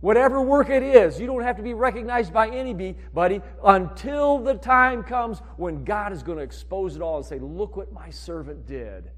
Whatever 0.00 0.40
work 0.40 0.70
it 0.70 0.82
is, 0.82 1.20
you 1.20 1.26
don't 1.26 1.42
have 1.42 1.56
to 1.56 1.62
be 1.62 1.74
recognized 1.74 2.32
by 2.32 2.48
anybody 2.48 3.42
until 3.64 4.38
the 4.38 4.54
time 4.54 5.02
comes 5.02 5.40
when 5.56 5.84
God 5.84 6.12
is 6.12 6.22
going 6.22 6.38
to 6.38 6.44
expose 6.44 6.96
it 6.96 7.02
all 7.02 7.18
and 7.18 7.26
say, 7.26 7.38
Look 7.38 7.76
what 7.76 7.92
my 7.92 8.08
servant 8.10 8.66
did. 8.66 9.10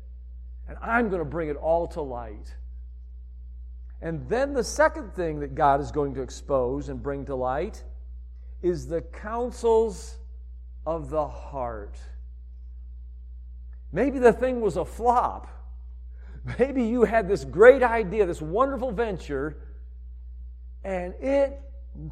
And 0.69 0.77
I'm 0.81 1.09
going 1.09 1.21
to 1.21 1.29
bring 1.29 1.49
it 1.49 1.57
all 1.57 1.87
to 1.89 2.03
light. 2.03 2.55
And 4.03 4.29
then 4.29 4.53
the 4.53 4.65
second 4.65 5.15
thing 5.15 5.39
that 5.41 5.55
God 5.55 5.81
is 5.81 5.93
going 5.93 6.15
to 6.15 6.23
expose 6.23 6.89
and 6.89 7.01
bring 7.01 7.25
to 7.27 7.37
light 7.37 7.85
is 8.61 8.89
the 8.89 9.01
counsels 9.01 10.19
of 10.85 11.09
the 11.09 11.27
heart. 11.27 11.97
Maybe 13.93 14.19
the 14.19 14.33
thing 14.33 14.61
was 14.61 14.77
a 14.77 14.85
flop. 14.85 15.47
Maybe 16.59 16.83
you 16.83 17.05
had 17.05 17.29
this 17.29 17.45
great 17.45 17.85
idea, 17.85 18.27
this 18.27 18.43
wonderful 18.43 18.91
venture, 18.91 19.57
and 20.83 21.15
it 21.21 21.61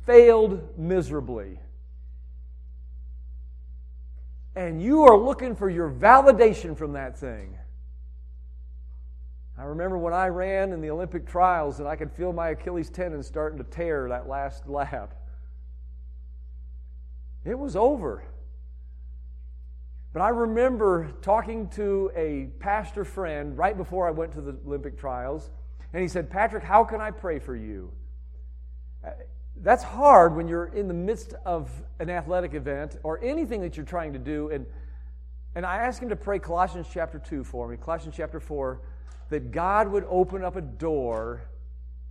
failed 0.07 0.79
miserably. 0.79 1.59
And 4.55 4.81
you 4.81 5.03
are 5.03 5.17
looking 5.17 5.57
for 5.57 5.69
your 5.69 5.91
validation 5.91 6.77
from 6.77 6.93
that 6.93 7.19
thing. 7.19 7.59
I 9.61 9.65
remember 9.65 9.99
when 9.99 10.15
I 10.15 10.29
ran 10.29 10.73
in 10.73 10.81
the 10.81 10.89
Olympic 10.89 11.27
trials 11.27 11.81
and 11.81 11.89
I 11.89 11.95
could 11.95 12.11
feel 12.11 12.33
my 12.33 12.51
Achilles 12.51 12.89
tendon 12.89 13.23
starting 13.23 13.59
to 13.59 13.65
tear 13.65 14.09
that 14.09 14.27
last 14.27 14.67
lap. 14.67 15.15
It 17.45 17.59
was 17.59 17.77
over. 17.77 18.25
But 20.15 20.23
I 20.23 20.31
remember 20.31 21.13
talking 21.21 21.69
to 21.71 22.11
a 22.17 22.49
pastor 22.59 23.05
friend 23.05 23.57
right 23.59 23.77
before 23.77 24.09
I 24.09 24.13
went 24.13 24.33
to 24.33 24.41
the 24.41 24.57
Olympic 24.67 24.99
trials, 24.99 25.51
and 25.93 26.01
he 26.01 26.09
said, 26.09 26.31
Patrick, 26.31 26.65
how 26.65 26.83
can 26.83 27.03
I 27.03 27.11
pray 27.11 27.39
for 27.39 27.55
you? 27.55 27.93
Uh, 29.07 29.11
that's 29.57 29.85
hard 29.85 30.35
when 30.35 30.49
you're 30.49 30.69
in 30.69 30.89
the 30.89 30.95
midst 30.95 31.35
of 31.45 31.71
an 31.99 32.09
athletic 32.09 32.55
event 32.55 32.97
or 33.03 33.23
anything 33.23 33.61
that 33.61 33.77
you're 33.77 33.85
trying 33.85 34.15
to 34.15 34.19
do. 34.19 34.49
And, 34.49 34.65
and 35.55 35.67
I 35.67 35.85
asked 35.85 36.03
him 36.03 36.09
to 36.09 36.17
pray 36.17 36.39
Colossians 36.39 36.87
chapter 36.91 37.19
2 37.19 37.45
for 37.45 37.69
me, 37.69 37.77
Colossians 37.77 38.15
chapter 38.17 38.41
4 38.41 38.81
that 39.31 39.51
God 39.53 39.89
would 39.89 40.05
open 40.09 40.45
up 40.45 40.57
a 40.57 40.61
door 40.61 41.43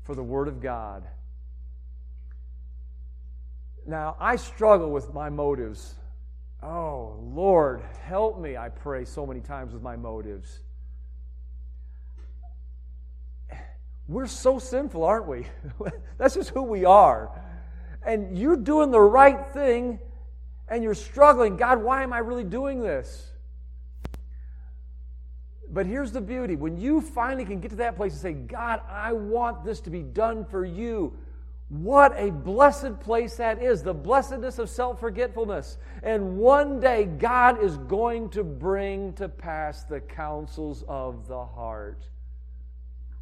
for 0.04 0.16
the 0.16 0.24
Word 0.24 0.48
of 0.48 0.62
God. 0.62 1.08
Now, 3.86 4.16
I 4.20 4.36
struggle 4.36 4.92
with 4.92 5.14
my 5.14 5.30
motives. 5.30 5.96
Oh, 6.62 7.20
Lord, 7.22 7.82
help 8.04 8.40
me, 8.40 8.58
I 8.58 8.70
pray 8.70 9.06
so 9.06 9.26
many 9.26 9.40
times 9.40 9.74
with 9.74 9.82
my 9.82 9.96
motives. 9.96 10.60
We're 14.08 14.28
so 14.28 14.58
sinful, 14.58 15.04
aren't 15.04 15.28
we? 15.28 15.46
That's 16.18 16.34
just 16.34 16.50
who 16.50 16.64
we 16.64 16.86
are. 16.86 17.30
And 18.04 18.38
you're 18.38 18.58
doing 18.58 18.92
the 18.92 19.00
right 19.00 19.48
thing 19.54 20.00
and 20.68 20.84
you're 20.84 20.96
struggling. 20.96 21.58
God, 21.58 21.82
why 21.82 22.04
am 22.04 22.14
I 22.14 22.20
really 22.20 22.44
doing 22.44 22.82
this? 22.82 23.32
But 25.72 25.86
here's 25.86 26.12
the 26.12 26.22
beauty 26.22 26.56
when 26.56 26.78
you 26.78 27.00
finally 27.00 27.46
can 27.46 27.60
get 27.60 27.70
to 27.70 27.78
that 27.78 27.96
place 27.96 28.14
and 28.14 28.22
say, 28.22 28.34
God, 28.34 28.82
I 28.90 29.14
want 29.14 29.64
this 29.64 29.80
to 29.82 29.90
be 29.90 30.02
done 30.02 30.46
for 30.46 30.66
you. 30.66 31.16
What 31.70 32.14
a 32.18 32.32
blessed 32.32 33.00
place 33.00 33.36
that 33.36 33.62
is, 33.62 33.84
the 33.84 33.94
blessedness 33.94 34.58
of 34.58 34.70
self 34.70 35.00
forgetfulness. 35.00 35.78
And 36.02 36.38
one 36.38 36.80
day, 36.80 37.06
God 37.06 37.64
is 37.64 37.78
going 37.78 38.30
to 38.32 38.44
bring 38.44 39.14
to 39.14 39.30
pass 39.30 39.84
the 39.84 40.00
counsels 40.00 40.84
of 40.88 41.28
the 41.28 41.46
heart. 41.46 42.10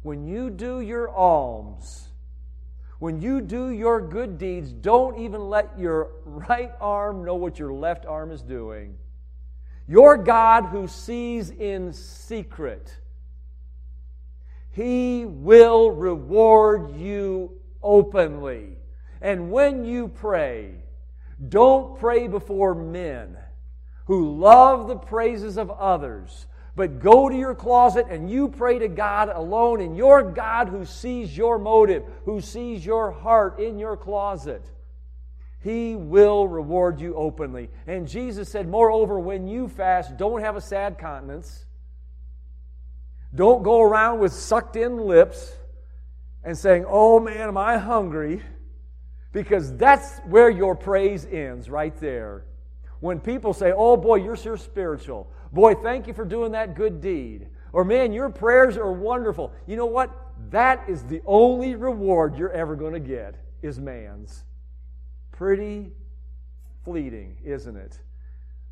When 0.02 0.26
you 0.26 0.48
do 0.48 0.80
your 0.80 1.10
alms, 1.10 2.08
when 2.98 3.20
you 3.20 3.42
do 3.42 3.68
your 3.68 4.00
good 4.00 4.38
deeds, 4.38 4.72
don't 4.72 5.18
even 5.18 5.50
let 5.50 5.78
your 5.78 6.12
right 6.24 6.72
arm 6.80 7.24
know 7.24 7.34
what 7.34 7.58
your 7.58 7.74
left 7.74 8.06
arm 8.06 8.30
is 8.30 8.40
doing. 8.40 8.96
Your 9.88 10.18
God 10.18 10.66
who 10.66 10.86
sees 10.86 11.48
in 11.48 11.94
secret, 11.94 12.94
He 14.70 15.24
will 15.24 15.90
reward 15.90 16.94
you 16.94 17.52
openly. 17.82 18.76
And 19.22 19.50
when 19.50 19.86
you 19.86 20.08
pray, 20.08 20.74
don't 21.48 21.98
pray 21.98 22.28
before 22.28 22.74
men 22.74 23.38
who 24.04 24.36
love 24.36 24.88
the 24.88 24.96
praises 24.96 25.56
of 25.56 25.70
others, 25.70 26.46
but 26.76 27.00
go 27.00 27.30
to 27.30 27.34
your 27.34 27.54
closet 27.54 28.06
and 28.10 28.30
you 28.30 28.48
pray 28.48 28.78
to 28.78 28.88
God 28.88 29.30
alone, 29.30 29.80
and 29.80 29.96
your 29.96 30.22
God 30.22 30.68
who 30.68 30.84
sees 30.84 31.34
your 31.34 31.58
motive, 31.58 32.04
who 32.26 32.42
sees 32.42 32.84
your 32.84 33.10
heart 33.10 33.58
in 33.58 33.78
your 33.78 33.96
closet 33.96 34.62
he 35.60 35.96
will 35.96 36.46
reward 36.46 37.00
you 37.00 37.14
openly. 37.14 37.70
And 37.86 38.06
Jesus 38.06 38.48
said, 38.48 38.68
Moreover, 38.68 39.18
when 39.18 39.48
you 39.48 39.68
fast, 39.68 40.16
don't 40.16 40.40
have 40.40 40.56
a 40.56 40.60
sad 40.60 40.98
countenance. 40.98 41.64
Don't 43.34 43.62
go 43.62 43.82
around 43.82 44.20
with 44.20 44.32
sucked 44.32 44.76
in 44.76 44.98
lips 44.98 45.52
and 46.44 46.56
saying, 46.56 46.84
Oh 46.86 47.18
man, 47.18 47.48
am 47.48 47.56
I 47.56 47.76
hungry? 47.76 48.42
Because 49.32 49.76
that's 49.76 50.18
where 50.20 50.48
your 50.48 50.74
praise 50.74 51.26
ends, 51.26 51.68
right 51.68 51.94
there. 52.00 52.44
When 53.00 53.20
people 53.20 53.52
say, 53.52 53.72
Oh 53.76 53.96
boy, 53.96 54.16
you're 54.16 54.36
so 54.36 54.56
spiritual. 54.56 55.30
Boy, 55.52 55.74
thank 55.74 56.06
you 56.06 56.14
for 56.14 56.24
doing 56.24 56.52
that 56.52 56.76
good 56.76 57.00
deed. 57.00 57.48
Or 57.72 57.84
man, 57.84 58.12
your 58.12 58.30
prayers 58.30 58.76
are 58.76 58.92
wonderful. 58.92 59.52
You 59.66 59.76
know 59.76 59.86
what? 59.86 60.10
That 60.50 60.88
is 60.88 61.02
the 61.02 61.20
only 61.26 61.74
reward 61.74 62.38
you're 62.38 62.52
ever 62.52 62.76
going 62.76 62.94
to 62.94 63.00
get 63.00 63.34
is 63.60 63.78
man's. 63.78 64.44
Pretty 65.38 65.92
fleeting, 66.84 67.36
isn't 67.44 67.76
it? 67.76 67.96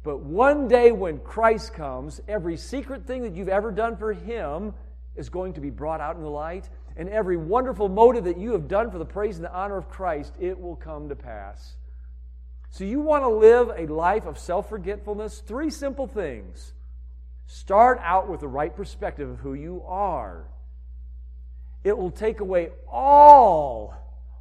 But 0.03 0.19
one 0.19 0.67
day 0.67 0.91
when 0.91 1.21
Christ 1.21 1.75
comes, 1.75 2.21
every 2.27 2.57
secret 2.57 3.07
thing 3.07 3.23
that 3.23 3.37
you've 3.37 3.49
ever 3.49 3.71
done 3.71 3.97
for 3.97 4.13
him 4.13 4.75
is 5.15 5.29
going 5.29 5.53
to 5.53 5.61
be 5.61 5.71
brought 5.71 6.01
out 6.01 6.17
in 6.17 6.23
the 6.23 6.29
light, 6.29 6.69
and 6.97 7.09
every 7.09 7.37
wonderful 7.37 7.89
motive 7.89 8.25
that 8.25 8.37
you 8.37 8.51
have 8.51 8.67
done 8.67 8.91
for 8.91 8.99
the 8.99 9.05
praise 9.05 9.37
and 9.37 9.45
the 9.45 9.55
honor 9.55 9.77
of 9.77 9.89
Christ, 9.89 10.35
it 10.41 10.61
will 10.61 10.75
come 10.75 11.09
to 11.09 11.15
pass. 11.15 11.77
So, 12.71 12.83
you 12.83 13.01
want 13.01 13.23
to 13.23 13.29
live 13.29 13.71
a 13.77 13.87
life 13.87 14.27
of 14.27 14.37
self 14.37 14.69
forgetfulness? 14.69 15.45
Three 15.47 15.71
simple 15.71 16.09
things. 16.09 16.73
Start 17.47 18.01
out 18.03 18.29
with 18.29 18.41
the 18.41 18.49
right 18.49 18.75
perspective 18.75 19.31
of 19.31 19.39
who 19.39 19.55
you 19.55 19.85
are. 19.87 20.49
It 21.85 21.97
will 21.97 22.11
take 22.11 22.41
away 22.41 22.71
all, 22.91 23.95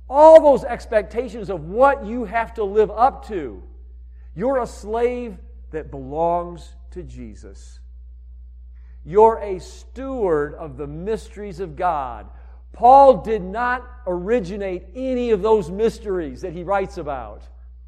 all 0.10 0.42
those 0.42 0.64
expectations 0.64 1.50
of 1.50 1.66
what 1.66 2.06
you 2.06 2.26
have 2.26 2.54
to 2.56 2.64
live 2.64 2.92
up 2.92 3.28
to. 3.28 3.62
You're 4.36 4.62
a 4.62 4.68
slave 4.68 5.38
that 5.72 5.92
belongs 5.92 6.76
to 6.92 7.04
Jesus. 7.04 7.80
You're 9.04 9.40
a 9.40 9.60
steward 9.60 10.56
of 10.56 10.78
the 10.78 10.88
mysteries 10.88 11.60
of 11.60 11.76
God. 11.76 12.28
Paul 12.74 13.22
did 13.24 13.42
not 13.42 13.88
originate 14.06 14.88
any 14.96 15.32
of 15.32 15.42
those 15.42 15.72
mysteries 15.72 16.42
that 16.42 16.54
he 16.54 16.64
writes 16.64 16.98
about 16.98 17.44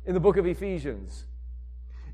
in 0.06 0.14
the 0.14 0.20
book 0.20 0.38
of 0.38 0.46
Ephesians. 0.46 1.26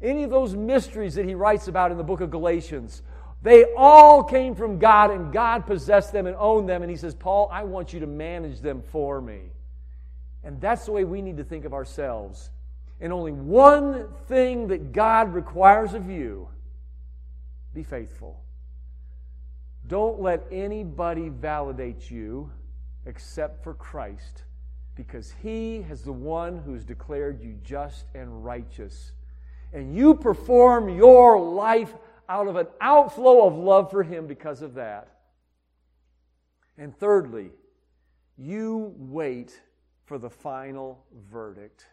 Any 0.02 0.24
of 0.24 0.32
those 0.32 0.56
mysteries 0.56 1.16
that 1.16 1.26
he 1.26 1.36
writes 1.36 1.68
about 1.68 1.92
in 1.92 1.98
the 1.98 2.04
book 2.04 2.22
of 2.22 2.32
Galatians. 2.32 3.04
They 3.42 3.66
all 3.78 4.24
came 4.24 4.56
from 4.56 4.80
God, 4.80 5.12
and 5.12 5.32
God 5.32 5.66
possessed 5.66 6.14
them 6.14 6.28
and 6.28 6.36
owned 6.38 6.68
them. 6.68 6.82
And 6.82 6.90
he 6.90 6.98
says, 6.98 7.14
Paul, 7.14 7.50
I 7.52 7.64
want 7.64 7.94
you 7.94 8.00
to 8.00 8.08
manage 8.08 8.62
them 8.62 8.82
for 8.92 9.22
me. 9.22 9.52
And 10.44 10.60
that's 10.60 10.86
the 10.86 10.92
way 10.92 11.04
we 11.04 11.22
need 11.22 11.38
to 11.38 11.44
think 11.44 11.66
of 11.66 11.74
ourselves. 11.74 12.50
And 13.00 13.12
only 13.14 13.32
one 13.32 14.08
thing 14.28 14.68
that 14.68 14.92
God 14.92 15.34
requires 15.34 15.94
of 15.94 16.10
you 16.10 16.48
be 17.74 17.84
faithful. 17.84 18.40
Don't 19.88 20.22
let 20.22 20.46
anybody 20.52 21.30
validate 21.30 22.10
you 22.10 22.52
except 23.06 23.64
for 23.64 23.74
Christ, 23.74 24.44
because 24.96 25.34
He 25.42 25.78
is 25.90 26.04
the 26.04 26.14
one 26.14 26.58
who's 26.60 26.86
declared 26.86 27.42
you 27.42 27.58
just 27.64 28.06
and 28.16 28.46
righteous. 28.46 29.12
And 29.74 29.96
you 29.96 30.14
perform 30.14 30.88
your 30.88 31.40
life 31.40 31.94
out 32.30 32.48
of 32.48 32.56
an 32.56 32.68
outflow 32.80 33.46
of 33.46 33.56
love 33.56 33.92
for 33.92 34.04
Him 34.04 34.28
because 34.28 34.62
of 34.62 34.76
that. 34.76 35.10
And 36.78 36.98
thirdly, 36.98 37.52
you 38.38 38.94
wait 38.98 39.60
for 40.06 40.18
the 40.18 40.30
final 40.30 41.06
verdict. 41.30 41.86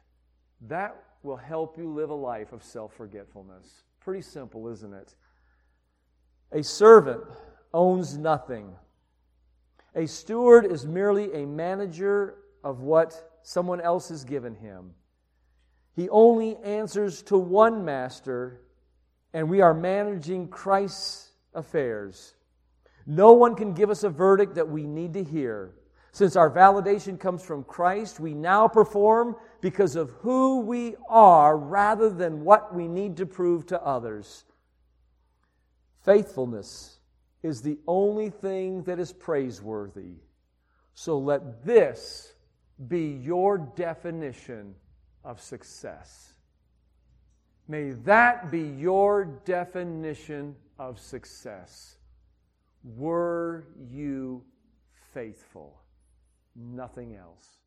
That 0.63 0.97
will 1.23 1.37
help 1.37 1.79
you 1.79 1.93
live 1.93 2.11
a 2.11 2.15
life 2.15 2.53
of 2.53 2.63
self 2.63 2.95
forgetfulness. 2.95 3.85
Pretty 4.01 4.23
simple, 4.23 4.69
isn't 4.69 4.93
it? 4.93 5.15
A 6.53 6.63
servant 6.63 7.23
owns 7.73 8.19
nothing. 8.19 8.75
A 9.95 10.07
steward 10.07 10.65
is 10.67 10.87
merely 10.87 11.33
a 11.33 11.47
manager 11.47 12.37
of 12.63 12.81
what 12.81 13.39
someone 13.43 13.81
else 13.81 14.09
has 14.09 14.25
given 14.25 14.55
him. 14.55 14.93
He 15.95 16.09
only 16.09 16.57
answers 16.59 17.23
to 17.25 17.37
one 17.37 17.85
master, 17.85 18.63
and 19.33 19.49
we 19.49 19.61
are 19.61 19.75
managing 19.75 20.49
Christ's 20.49 21.31
affairs. 21.55 22.35
No 23.07 23.33
one 23.33 23.57
can 23.57 23.75
give 23.75 23.91
us 23.91 24.05
a 24.05 24.09
verdict 24.09 24.55
that 24.55 24.69
we 24.69 24.87
need 24.87 25.15
to 25.15 25.25
hear. 25.25 25.75
Since 26.13 26.35
our 26.37 26.51
validation 26.51 27.19
comes 27.19 27.43
from 27.43 27.65
Christ, 27.65 28.19
we 28.19 28.35
now 28.35 28.67
perform 28.67 29.37
because 29.61 29.95
of 29.95 30.11
who 30.21 30.61
we 30.61 30.97
are 31.09 31.57
rather 31.57 32.11
than 32.11 32.45
what 32.45 32.75
we 32.75 32.89
need 32.89 33.17
to 33.19 33.27
prove 33.27 33.67
to 33.67 33.81
others. 33.83 34.45
Faithfulness 36.05 36.99
is 37.43 37.63
the 37.63 37.79
only 37.87 38.31
thing 38.31 38.83
that 38.85 38.99
is 38.99 39.13
praiseworthy. 39.13 40.15
So 40.95 41.19
let 41.19 41.65
this 41.65 42.35
be 42.89 43.13
your 43.13 43.59
definition 43.59 44.75
of 45.25 45.41
success. 45.41 46.33
May 47.69 47.91
that 47.91 48.51
be 48.51 48.63
your 48.63 49.25
definition 49.45 50.57
of 50.79 50.99
success. 50.99 51.97
Were 52.83 53.65
you 53.89 54.43
faithful? 55.15 55.80
Nothing 56.57 57.17
else. 57.17 57.60